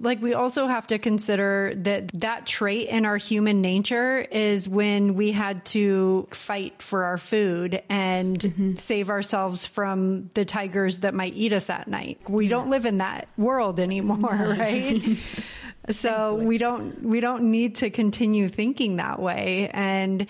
like 0.00 0.22
we 0.22 0.32
also 0.32 0.66
have 0.66 0.86
to 0.86 0.98
consider 0.98 1.74
that 1.76 2.08
that 2.08 2.46
trait 2.46 2.88
in 2.88 3.04
our 3.04 3.18
human 3.18 3.60
nature 3.60 4.20
is 4.20 4.68
when 4.68 5.14
we 5.14 5.32
had 5.32 5.64
to 5.66 6.26
fight 6.30 6.80
for 6.80 7.04
our 7.04 7.18
food 7.18 7.82
and 7.90 8.38
mm-hmm. 8.38 8.74
save 8.74 9.10
ourselves 9.10 9.66
from 9.66 10.30
the 10.34 10.44
tigers 10.44 11.00
that 11.00 11.14
might 11.14 11.34
eat 11.34 11.52
us 11.52 11.68
at 11.68 11.88
night. 11.88 12.18
We 12.28 12.48
don't 12.48 12.70
live 12.70 12.86
in 12.86 12.98
that 12.98 13.28
world 13.36 13.78
anymore, 13.78 14.56
right? 14.58 15.02
so 15.90 16.34
we 16.34 16.58
don't 16.58 17.02
we 17.02 17.20
don't 17.20 17.50
need 17.50 17.76
to 17.76 17.90
continue 17.90 18.48
thinking 18.48 18.96
that 18.96 19.20
way 19.20 19.70
and 19.72 20.26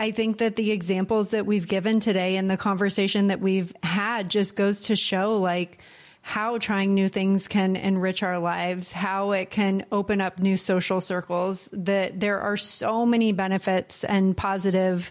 I 0.00 0.12
think 0.12 0.38
that 0.38 0.56
the 0.56 0.70
examples 0.70 1.32
that 1.32 1.44
we've 1.44 1.66
given 1.66 1.98
today 1.98 2.36
and 2.36 2.48
the 2.48 2.56
conversation 2.56 3.28
that 3.28 3.40
we've 3.40 3.72
had 3.82 4.30
just 4.30 4.54
goes 4.54 4.82
to 4.82 4.96
show 4.96 5.38
like 5.38 5.78
how 6.28 6.58
trying 6.58 6.94
new 6.94 7.08
things 7.08 7.48
can 7.48 7.74
enrich 7.74 8.22
our 8.22 8.38
lives, 8.38 8.92
how 8.92 9.32
it 9.32 9.50
can 9.50 9.84
open 9.90 10.20
up 10.20 10.38
new 10.38 10.56
social 10.56 11.00
circles, 11.00 11.68
that 11.72 12.20
there 12.20 12.38
are 12.40 12.56
so 12.56 13.06
many 13.06 13.32
benefits 13.32 14.04
and 14.04 14.36
positive, 14.36 15.10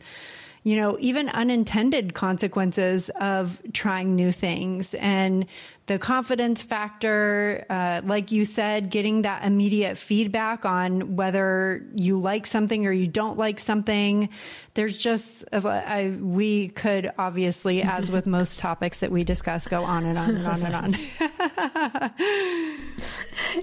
you 0.63 0.75
know, 0.75 0.95
even 0.99 1.27
unintended 1.29 2.13
consequences 2.13 3.09
of 3.19 3.59
trying 3.73 4.15
new 4.15 4.31
things. 4.31 4.93
And 4.93 5.47
the 5.87 5.97
confidence 5.97 6.63
factor, 6.63 7.65
uh, 7.69 8.01
like 8.03 8.33
you 8.33 8.43
said, 8.43 8.89
getting 8.89 9.21
that 9.21 9.45
immediate 9.45 9.97
feedback 9.97 10.65
on 10.65 11.15
whether 11.15 11.81
you 11.95 12.19
like 12.19 12.45
something 12.45 12.85
or 12.85 12.91
you 12.91 13.07
don't 13.07 13.37
like 13.37 13.57
something. 13.57 14.27
There's 14.73 14.97
just, 14.97 15.45
I, 15.53 16.13
we 16.19 16.67
could 16.67 17.09
obviously, 17.17 17.83
as 17.83 18.11
with 18.11 18.25
most 18.27 18.59
topics 18.59 18.99
that 18.99 19.11
we 19.11 19.23
discuss, 19.23 19.69
go 19.69 19.83
on 19.85 20.05
and 20.05 20.17
on 20.17 20.35
and 20.35 20.45
on 20.45 20.61
and 20.61 20.75
on. 20.75 20.93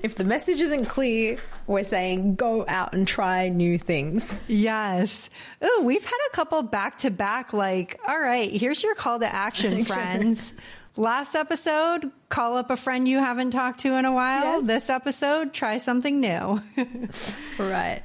if 0.03 0.15
the 0.15 0.25
message 0.25 0.63
isn't 0.63 0.87
clear, 0.87 1.37
we're 1.67 1.85
saying 1.85 2.37
go 2.37 2.65
out 2.67 2.95
and 2.95 3.07
try 3.07 3.51
new 3.51 3.79
things. 3.79 4.35
Yes. 4.49 5.29
Oh, 5.61 5.83
we've 5.85 6.05
had 6.05 6.19
a 6.29 6.35
couple 6.35 6.63
back 6.63 6.99
to 6.99 7.11
back, 7.11 7.53
like, 7.53 8.01
all 8.09 8.19
right, 8.19 8.51
here's 8.51 8.83
your 8.83 8.95
call 8.95 9.19
to 9.19 9.27
action, 9.27 9.85
friends. 9.85 10.55
Last 10.97 11.35
episode, 11.35 12.13
call 12.29 12.57
up 12.57 12.71
a 12.71 12.77
friend 12.77 13.09
you 13.09 13.19
haven't 13.19 13.51
talked 13.51 13.81
to 13.81 13.95
in 13.95 14.05
a 14.05 14.13
while. 14.13 14.61
Yes. 14.61 14.67
This 14.67 14.91
episode, 14.91 15.53
try 15.53 15.79
something 15.79 16.21
new. 16.21 16.63
Right. 17.59 18.03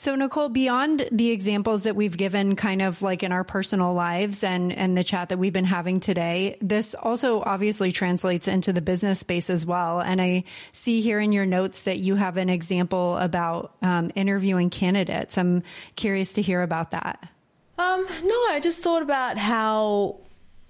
So 0.00 0.14
Nicole, 0.14 0.48
beyond 0.48 1.06
the 1.12 1.30
examples 1.30 1.82
that 1.82 1.94
we've 1.94 2.16
given 2.16 2.56
kind 2.56 2.80
of 2.80 3.02
like 3.02 3.22
in 3.22 3.32
our 3.32 3.44
personal 3.44 3.92
lives 3.92 4.42
and, 4.42 4.72
and 4.72 4.96
the 4.96 5.04
chat 5.04 5.28
that 5.28 5.38
we've 5.38 5.52
been 5.52 5.66
having 5.66 6.00
today, 6.00 6.56
this 6.62 6.94
also 6.94 7.42
obviously 7.42 7.92
translates 7.92 8.48
into 8.48 8.72
the 8.72 8.80
business 8.80 9.20
space 9.20 9.50
as 9.50 9.66
well. 9.66 10.00
And 10.00 10.18
I 10.18 10.44
see 10.72 11.02
here 11.02 11.20
in 11.20 11.32
your 11.32 11.44
notes 11.44 11.82
that 11.82 11.98
you 11.98 12.14
have 12.14 12.38
an 12.38 12.48
example 12.48 13.18
about 13.18 13.74
um, 13.82 14.10
interviewing 14.14 14.70
candidates. 14.70 15.36
I'm 15.36 15.62
curious 15.96 16.32
to 16.34 16.42
hear 16.42 16.62
about 16.62 16.92
that. 16.92 17.28
Um, 17.76 18.06
no, 18.24 18.34
I 18.48 18.58
just 18.62 18.80
thought 18.80 19.02
about 19.02 19.36
how 19.36 20.16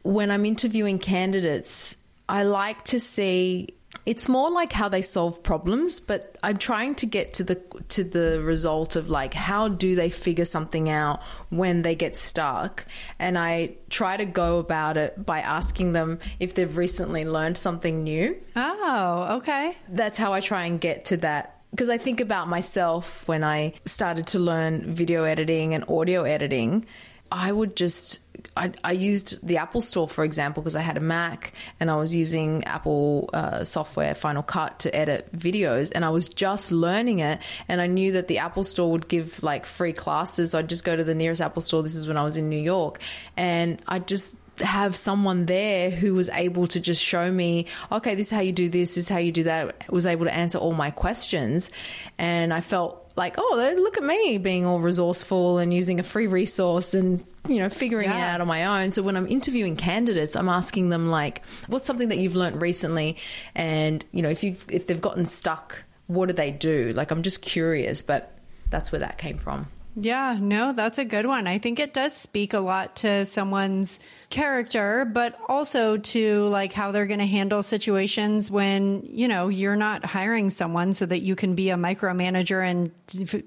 when 0.03 0.31
I'm 0.31 0.45
interviewing 0.47 0.99
candidates, 0.99 1.97
I 2.29 2.45
like 2.45 2.85
to 2.87 3.01
see 3.01 3.69
it's 4.07 4.29
more 4.29 4.51
like 4.51 4.73
how 4.73 4.89
they 4.89 5.03
solve 5.03 5.43
problems, 5.43 6.01
but 6.01 6.39
I'm 6.43 6.57
trying 6.59 6.95
to 6.97 7.07
get 7.07 7.35
to 7.35 7.45
the 7.45 7.57
to 7.89 8.03
the 8.05 8.41
result 8.41 8.97
of 8.97 9.11
like 9.11 9.35
how 9.35 9.69
do 9.69 9.95
they 9.95 10.11
figure 10.11 10.45
something 10.45 10.89
out 10.89 11.21
when 11.51 11.83
they 11.83 11.95
get 11.95 12.17
stuck, 12.17 12.87
and 13.19 13.37
I 13.37 13.75
try 13.91 14.17
to 14.17 14.25
go 14.25 14.59
about 14.59 14.97
it 14.97 15.27
by 15.27 15.41
asking 15.41 15.93
them 15.93 16.19
if 16.39 16.55
they've 16.55 16.77
recently 16.77 17.25
learned 17.25 17.57
something 17.59 18.03
new 18.05 18.37
Oh, 18.57 19.37
okay. 19.39 19.77
that's 19.89 20.17
how 20.19 20.33
I 20.33 20.41
try 20.41 20.65
and 20.65 20.81
get 20.81 21.05
to 21.07 21.17
that. 21.19 21.57
Because 21.73 21.89
I 21.91 21.99
think 21.99 22.21
about 22.21 22.49
myself 22.49 23.27
when 23.29 23.45
I 23.45 23.75
started 23.85 24.27
to 24.29 24.39
learn 24.39 24.93
video 24.95 25.25
editing 25.25 25.75
and 25.75 25.85
audio 25.89 26.23
editing. 26.25 26.87
I 27.33 27.53
would 27.53 27.77
just 27.77 28.21
I, 28.57 28.73
I 28.83 28.93
used 28.93 29.47
the 29.47 29.59
Apple 29.59 29.81
Store 29.81 30.09
for 30.09 30.25
example 30.25 30.63
because 30.63 30.75
I 30.75 30.81
had 30.81 30.97
a 30.97 31.01
Mac 31.01 31.53
and 31.79 31.91
I 31.91 31.97
was 31.97 32.15
using 32.15 32.65
Apple 32.65 33.31
uh, 33.33 33.65
software 33.65 34.15
Final 34.15 34.43
Cut 34.43 34.81
to 34.81 34.95
edit 34.95 35.29
videos 35.37 35.93
and 35.95 36.05
I 36.05 36.11
was 36.11 36.29
just 36.29 36.73
learning 36.73 37.21
it 37.21 37.41
and 37.69 37.81
I 37.81 37.87
knew 37.87 38.13
that 38.13 38.29
the 38.29 38.39
Apple 38.39 38.65
Store 38.65 38.91
would 38.91 39.09
give 39.09 39.43
like 39.43 39.67
free 39.67 39.93
classes. 39.93 40.53
So 40.53 40.59
I'd 40.59 40.69
just 40.69 40.85
go 40.85 40.97
to 40.97 41.05
the 41.05 41.15
nearest 41.15 41.41
Apple 41.41 41.63
Store. 41.63 41.83
This 41.83 41.95
is 41.95 42.09
when 42.09 42.17
I 42.17 42.25
was 42.25 42.37
in 42.37 42.49
New 42.49 42.61
York 42.61 43.01
and 43.37 43.81
I 43.87 43.99
just 43.99 44.37
have 44.61 44.97
someone 44.97 45.47
there 45.47 45.91
who 45.91 46.15
was 46.15 46.29
able 46.31 46.67
to 46.69 46.81
just 46.81 47.03
show 47.03 47.31
me, 47.31 47.67
okay, 47.91 48.15
this 48.15 48.27
is 48.27 48.33
how 48.33 48.41
you 48.41 48.53
do 48.53 48.69
this, 48.69 48.95
this 48.95 49.05
is 49.05 49.09
how 49.09 49.19
you 49.19 49.33
do 49.33 49.45
that, 49.45 49.91
was 49.91 50.07
able 50.07 50.27
to 50.27 50.35
answer 50.35 50.59
all 50.59 50.73
my 50.73 50.91
questions. 50.91 51.71
And 52.19 52.53
I 52.53 52.61
felt 52.61 53.00
like, 53.17 53.35
oh, 53.39 53.75
look 53.77 53.99
at 53.99 54.05
me 54.05 54.39
being 54.39 54.65
all 54.65 54.81
resourceful 54.81 55.59
and 55.59 55.73
using 55.75 56.01
a 56.01 56.03
free 56.03 56.27
resource 56.27 56.95
and, 56.95 57.25
you 57.49 57.59
know, 57.59 57.69
figuring 57.69 58.09
yeah. 58.09 58.17
it 58.17 58.35
out 58.35 58.41
on 58.41 58.47
my 58.47 58.83
own. 58.83 58.91
So 58.91 59.03
when 59.03 59.17
I'm 59.17 59.27
interviewing 59.27 59.77
candidates, 59.77 60.37
I'm 60.37 60.49
asking 60.49 60.89
them 60.89 61.09
like, 61.09 61.45
what's 61.67 61.85
something 61.85 62.09
that 62.09 62.19
you've 62.19 62.37
learned 62.37 62.63
recently? 62.63 63.17
And, 63.55 64.05
you 64.13 64.23
know, 64.23 64.31
if 64.31 64.43
you 64.43 64.57
if 64.69 64.87
they've 64.87 65.01
gotten 65.01 65.27
stuck, 65.27 65.85
what 66.07 66.27
do 66.27 66.33
they 66.33 66.51
do? 66.51 66.93
Like, 66.95 67.11
I'm 67.11 67.23
just 67.23 67.43
curious, 67.43 68.03
but 68.03 68.39
that's 68.69 68.93
where 68.93 69.01
that 69.01 69.19
came 69.19 69.39
from. 69.39 69.67
Yeah, 69.97 70.37
no, 70.41 70.73
that's 70.73 70.99
a 70.99 71.05
good 71.05 71.27
one. 71.27 71.49
I 71.49 71.59
think 71.59 71.81
it 71.81 71.93
does 71.93 72.15
speak 72.15 72.55
a 72.55 72.61
lot 72.61 72.97
to 72.97 73.27
someone's 73.27 73.99
character, 74.29 75.05
but 75.05 75.37
also 75.49 75.97
to 75.97 76.45
like 76.47 76.73
how 76.73 76.93
they're 76.93 77.07
going 77.07 77.19
to 77.19 77.27
handle 77.27 77.65
situations 77.65 78.51
when, 78.51 79.03
you 79.11 79.27
know, 79.27 79.49
you're 79.49 79.75
not 79.75 80.05
hiring 80.05 80.51
someone 80.51 80.95
so 80.95 81.07
that 81.07 81.21
you 81.21 81.35
can 81.35 81.57
be 81.57 81.71
a 81.71 81.77
micromanager 81.77 82.65
and, 82.65 82.93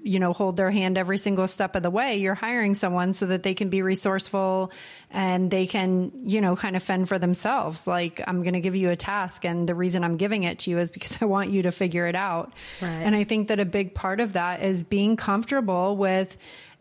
you 0.02 0.18
know, 0.18 0.34
hold 0.34 0.56
their 0.56 0.70
hand 0.70 0.98
every 0.98 1.16
single 1.16 1.48
step 1.48 1.74
of 1.76 1.82
the 1.82 1.90
way. 1.90 2.16
You're 2.16 2.34
hiring 2.34 2.74
someone 2.74 3.14
so 3.14 3.24
that 3.26 3.42
they 3.42 3.54
can 3.54 3.70
be 3.70 3.80
resourceful 3.80 4.70
and 5.10 5.50
they 5.50 5.66
can, 5.66 6.12
you 6.24 6.42
know, 6.42 6.56
kind 6.56 6.76
of 6.76 6.82
fend 6.82 7.08
for 7.08 7.18
themselves. 7.18 7.86
Like, 7.86 8.20
I'm 8.26 8.42
going 8.42 8.54
to 8.54 8.60
give 8.60 8.76
you 8.76 8.90
a 8.90 8.96
task 8.96 9.46
and 9.46 9.66
the 9.66 9.74
reason 9.74 10.04
I'm 10.04 10.18
giving 10.18 10.42
it 10.42 10.58
to 10.60 10.70
you 10.70 10.78
is 10.78 10.90
because 10.90 11.16
I 11.22 11.24
want 11.24 11.50
you 11.50 11.62
to 11.62 11.72
figure 11.72 12.06
it 12.06 12.14
out. 12.14 12.52
Right. 12.82 12.90
And 12.90 13.16
I 13.16 13.24
think 13.24 13.48
that 13.48 13.58
a 13.60 13.64
big 13.64 13.94
part 13.94 14.20
of 14.20 14.34
that 14.34 14.62
is 14.62 14.82
being 14.82 15.16
comfortable 15.16 15.96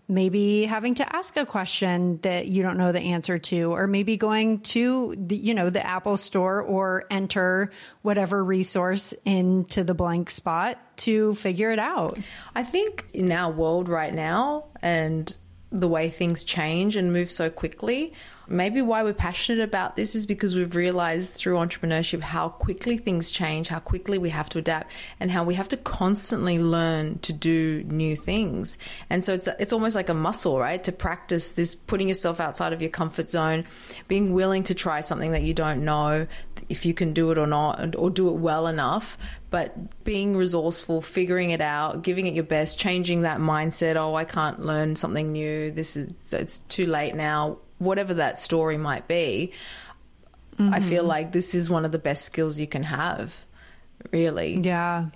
maybe 0.08 0.66
having 0.66 0.96
to 0.96 1.16
ask 1.16 1.38
a 1.38 1.46
question 1.46 2.20
that 2.24 2.48
you 2.48 2.62
don't 2.62 2.78
know 2.78 2.92
the 2.92 3.00
answer 3.00 3.38
to 3.38 3.74
or 3.74 3.88
maybe 3.88 4.18
going 4.18 4.60
to 4.60 5.16
the, 5.18 5.36
you 5.36 5.54
know 5.54 5.70
the 5.70 5.86
apple 5.86 6.18
store 6.18 6.62
or 6.62 7.06
enter 7.10 7.72
whatever 8.02 8.44
resource 8.44 9.14
into 9.24 9.84
the 9.84 9.94
blank 9.94 10.30
spot 10.30 10.78
to 10.98 11.34
figure 11.36 11.72
it 11.72 11.80
out. 11.80 12.18
I 12.54 12.64
think 12.64 13.06
in 13.14 13.32
our 13.32 13.52
world 13.52 13.88
right 13.88 14.14
now 14.14 14.66
and 14.82 15.34
the 15.72 15.88
way 15.88 16.10
things 16.10 16.44
change 16.44 16.96
and 16.96 17.12
move 17.12 17.32
so 17.32 17.50
quickly 17.50 18.14
Maybe 18.48 18.82
why 18.82 19.04
we're 19.04 19.14
passionate 19.14 19.64
about 19.64 19.96
this 19.96 20.16
is 20.16 20.26
because 20.26 20.54
we've 20.56 20.76
realized 20.76 21.34
through 21.34 21.56
entrepreneurship 21.56 22.22
how 22.22 22.50
quickly 22.50 22.98
things 22.98 23.32
change, 23.32 23.70
how 23.70 23.80
quickly 23.80 24.18
we 24.18 24.30
have 24.30 24.50
to 24.50 24.60
adapt, 24.60 24.92
and 25.20 25.32
how 25.32 25.44
we 25.44 25.56
have 25.56 25.70
to 25.70 25.78
constantly 25.78 26.60
learn 26.60 27.20
to 27.20 27.32
do 27.32 27.84
new 27.86 28.16
things. 28.16 28.78
And 29.10 29.24
so 29.24 29.34
it's 29.34 29.48
it's 29.60 29.74
almost 29.74 29.96
like 29.96 30.10
a 30.10 30.14
muscle, 30.14 30.60
right? 30.60 30.84
To 30.84 30.92
practice 30.92 31.52
this, 31.52 31.74
putting 31.74 32.10
yourself 32.10 32.40
outside 32.40 32.74
of 32.74 32.82
your 32.82 32.92
comfort 32.92 33.30
zone, 33.30 33.66
being 34.08 34.34
willing 34.34 34.64
to 34.64 34.74
try 34.74 35.02
something 35.02 35.32
that 35.32 35.44
you 35.44 35.54
don't 35.54 35.86
know 35.86 36.28
if 36.70 36.86
you 36.86 36.94
can 36.94 37.14
do 37.14 37.32
it 37.32 37.38
or 37.38 37.48
not, 37.48 37.96
or 37.96 38.10
do 38.10 38.28
it 38.30 38.36
well 38.36 38.68
enough. 38.68 39.18
But 39.50 40.04
being 40.04 40.36
resourceful, 40.36 41.02
figuring 41.02 41.52
it 41.52 41.62
out, 41.62 42.02
giving 42.02 42.26
it 42.26 42.34
your 42.34 42.44
best, 42.44 42.80
changing 42.80 43.22
that 43.22 43.38
mindset. 43.38 43.96
Oh, 43.96 44.16
I 44.16 44.26
can't 44.26 44.60
learn 44.60 44.96
something 44.96 45.32
new. 45.32 45.72
This 45.72 45.96
is 45.96 46.12
it's 46.34 46.60
too 46.60 46.88
late 46.88 47.16
now 47.16 47.60
whatever 47.80 48.16
that 48.16 48.40
story 48.40 48.78
might 48.78 49.08
be, 49.08 49.52
mm-hmm. 50.58 50.74
I 50.74 50.80
feel 50.80 51.04
like 51.04 51.32
this 51.32 51.56
is 51.56 51.70
one 51.70 51.86
of 51.86 51.92
the 51.92 52.00
best 52.00 52.26
skills 52.26 52.60
you 52.60 52.68
can 52.68 52.84
have, 52.84 53.36
really. 54.12 54.60
Yeah. 54.60 55.08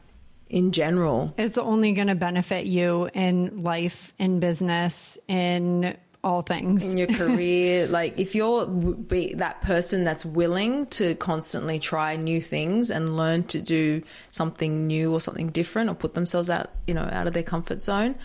In 0.50 0.72
general, 0.72 1.34
it's 1.38 1.58
only 1.58 1.92
going 1.92 2.08
to 2.08 2.16
benefit 2.16 2.68
you 2.68 3.10
in 3.14 3.62
life, 3.62 4.14
in 4.18 4.40
business, 4.40 5.18
in 5.28 5.98
all 6.24 6.42
things 6.42 6.92
in 6.92 6.98
your 6.98 7.08
career. 7.08 7.88
like 8.00 8.20
if 8.20 8.36
you're 8.36 8.66
be 8.66 9.34
that 9.36 9.62
person 9.62 10.04
that's 10.04 10.26
willing 10.26 10.86
to 10.88 11.16
constantly 11.16 11.80
try 11.80 12.16
new 12.16 12.42
things 12.42 12.90
and 12.90 13.16
learn 13.16 13.44
to 13.44 13.62
do 13.62 14.02
something 14.32 14.88
new 14.88 15.14
or 15.14 15.22
something 15.22 15.48
different 15.50 15.90
or 15.90 15.94
put 15.94 16.14
themselves 16.14 16.50
out, 16.50 16.72
you 16.86 16.94
know, 16.94 17.08
out 17.12 17.28
of 17.28 17.34
their 17.34 17.44
comfort 17.44 17.82
zone, 17.82 18.16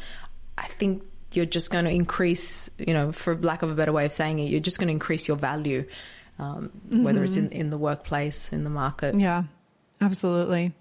I 0.58 0.66
think 0.66 1.02
you're 1.36 1.46
just 1.46 1.70
going 1.70 1.84
to 1.84 1.90
increase, 1.90 2.70
you 2.78 2.94
know, 2.94 3.12
for 3.12 3.36
lack 3.36 3.62
of 3.62 3.70
a 3.70 3.74
better 3.74 3.92
way 3.92 4.04
of 4.04 4.12
saying 4.12 4.38
it, 4.38 4.50
you're 4.50 4.60
just 4.60 4.78
going 4.78 4.88
to 4.88 4.92
increase 4.92 5.28
your 5.28 5.36
value, 5.36 5.86
um, 6.38 6.70
mm-hmm. 6.88 7.04
whether 7.04 7.24
it's 7.24 7.36
in, 7.36 7.50
in 7.50 7.70
the 7.70 7.78
workplace, 7.78 8.52
in 8.52 8.64
the 8.64 8.70
market. 8.70 9.14
Yeah, 9.14 9.44
absolutely. 10.00 10.72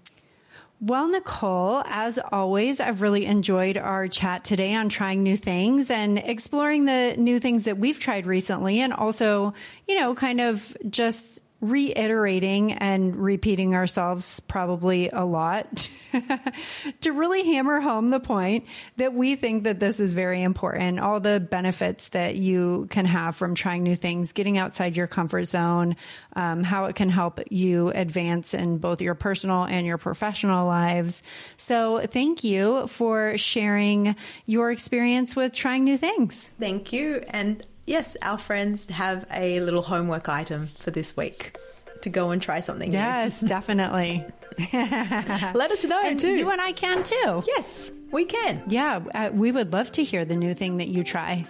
Well, 0.84 1.06
Nicole, 1.06 1.84
as 1.86 2.18
always, 2.32 2.80
I've 2.80 3.02
really 3.02 3.24
enjoyed 3.24 3.76
our 3.76 4.08
chat 4.08 4.42
today 4.42 4.74
on 4.74 4.88
trying 4.88 5.22
new 5.22 5.36
things 5.36 5.92
and 5.92 6.18
exploring 6.18 6.86
the 6.86 7.14
new 7.16 7.38
things 7.38 7.66
that 7.66 7.78
we've 7.78 8.00
tried 8.00 8.26
recently 8.26 8.80
and 8.80 8.92
also, 8.92 9.54
you 9.86 10.00
know, 10.00 10.12
kind 10.16 10.40
of 10.40 10.76
just 10.90 11.40
reiterating 11.62 12.72
and 12.72 13.14
repeating 13.16 13.74
ourselves 13.76 14.40
probably 14.40 15.08
a 15.10 15.24
lot 15.24 15.88
to 17.00 17.12
really 17.12 17.44
hammer 17.44 17.80
home 17.80 18.10
the 18.10 18.18
point 18.18 18.66
that 18.96 19.14
we 19.14 19.36
think 19.36 19.62
that 19.62 19.78
this 19.78 20.00
is 20.00 20.12
very 20.12 20.42
important. 20.42 20.98
All 20.98 21.20
the 21.20 21.38
benefits 21.38 22.08
that 22.10 22.34
you 22.34 22.88
can 22.90 23.06
have 23.06 23.36
from 23.36 23.54
trying 23.54 23.84
new 23.84 23.94
things, 23.94 24.32
getting 24.32 24.58
outside 24.58 24.96
your 24.96 25.06
comfort 25.06 25.44
zone, 25.44 25.94
um, 26.34 26.64
how 26.64 26.86
it 26.86 26.96
can 26.96 27.08
help 27.08 27.38
you 27.48 27.90
advance 27.90 28.54
in 28.54 28.78
both 28.78 29.00
your 29.00 29.14
personal 29.14 29.62
and 29.62 29.86
your 29.86 29.98
professional 29.98 30.66
lives. 30.66 31.22
So 31.56 32.00
thank 32.00 32.42
you 32.42 32.88
for 32.88 33.38
sharing 33.38 34.16
your 34.46 34.72
experience 34.72 35.36
with 35.36 35.52
trying 35.52 35.84
new 35.84 35.96
things. 35.96 36.50
Thank 36.58 36.92
you. 36.92 37.22
And 37.28 37.64
yes, 37.86 38.16
our 38.22 38.38
friends 38.38 38.88
have 38.90 39.26
a 39.32 39.60
little 39.60 39.82
homework 39.82 40.28
item 40.28 40.66
for 40.66 40.90
this 40.90 41.16
week 41.16 41.56
to 42.02 42.10
go 42.10 42.30
and 42.30 42.42
try 42.42 42.60
something 42.60 42.92
yes, 42.92 43.42
new. 43.42 43.48
definitely. 43.56 44.24
Let 44.72 45.70
us 45.70 45.84
know 45.84 46.00
and 46.04 46.18
too. 46.18 46.32
You 46.32 46.50
and 46.50 46.60
I 46.60 46.72
can 46.72 47.02
too. 47.04 47.42
Yes, 47.46 47.90
we 48.10 48.24
can. 48.24 48.62
Yeah, 48.66 49.00
uh, 49.14 49.30
we 49.32 49.52
would 49.52 49.72
love 49.72 49.92
to 49.92 50.04
hear 50.04 50.24
the 50.24 50.36
new 50.36 50.54
thing 50.54 50.76
that 50.78 50.88
you 50.88 51.04
try. 51.04 51.46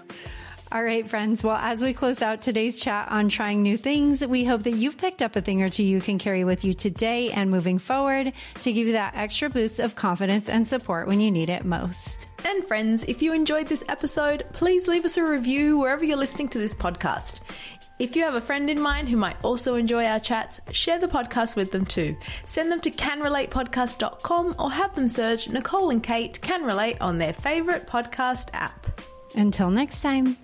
All 0.70 0.82
right, 0.82 1.06
friends. 1.06 1.44
Well, 1.44 1.56
as 1.56 1.82
we 1.82 1.92
close 1.92 2.22
out 2.22 2.40
today's 2.40 2.78
chat 2.78 3.08
on 3.10 3.28
trying 3.28 3.62
new 3.62 3.76
things, 3.76 4.26
we 4.26 4.44
hope 4.44 4.62
that 4.62 4.70
you've 4.70 4.96
picked 4.96 5.20
up 5.20 5.36
a 5.36 5.42
thing 5.42 5.60
or 5.62 5.68
two 5.68 5.82
you 5.82 6.00
can 6.00 6.18
carry 6.18 6.44
with 6.44 6.64
you 6.64 6.72
today 6.72 7.30
and 7.30 7.50
moving 7.50 7.78
forward 7.78 8.32
to 8.62 8.72
give 8.72 8.86
you 8.86 8.94
that 8.94 9.14
extra 9.14 9.50
boost 9.50 9.80
of 9.80 9.96
confidence 9.96 10.48
and 10.48 10.66
support 10.66 11.06
when 11.06 11.20
you 11.20 11.30
need 11.30 11.50
it 11.50 11.66
most. 11.66 12.26
And 12.44 12.66
friends, 12.66 13.04
if 13.04 13.22
you 13.22 13.32
enjoyed 13.32 13.68
this 13.68 13.84
episode, 13.88 14.44
please 14.52 14.88
leave 14.88 15.04
us 15.04 15.16
a 15.16 15.24
review 15.24 15.78
wherever 15.78 16.04
you're 16.04 16.16
listening 16.16 16.48
to 16.48 16.58
this 16.58 16.74
podcast. 16.74 17.40
If 17.98 18.16
you 18.16 18.24
have 18.24 18.34
a 18.34 18.40
friend 18.40 18.68
in 18.68 18.80
mind 18.80 19.08
who 19.08 19.16
might 19.16 19.36
also 19.44 19.76
enjoy 19.76 20.04
our 20.06 20.18
chats, 20.18 20.60
share 20.72 20.98
the 20.98 21.06
podcast 21.06 21.54
with 21.54 21.70
them 21.70 21.86
too. 21.86 22.16
Send 22.44 22.72
them 22.72 22.80
to 22.80 22.90
canrelatepodcast.com 22.90 24.56
or 24.58 24.70
have 24.72 24.94
them 24.94 25.06
search 25.06 25.48
Nicole 25.48 25.90
and 25.90 26.02
Kate 26.02 26.40
Can 26.40 26.64
Relate 26.64 27.00
on 27.00 27.18
their 27.18 27.32
favourite 27.32 27.86
podcast 27.86 28.48
app. 28.54 29.00
Until 29.36 29.70
next 29.70 30.00
time. 30.00 30.36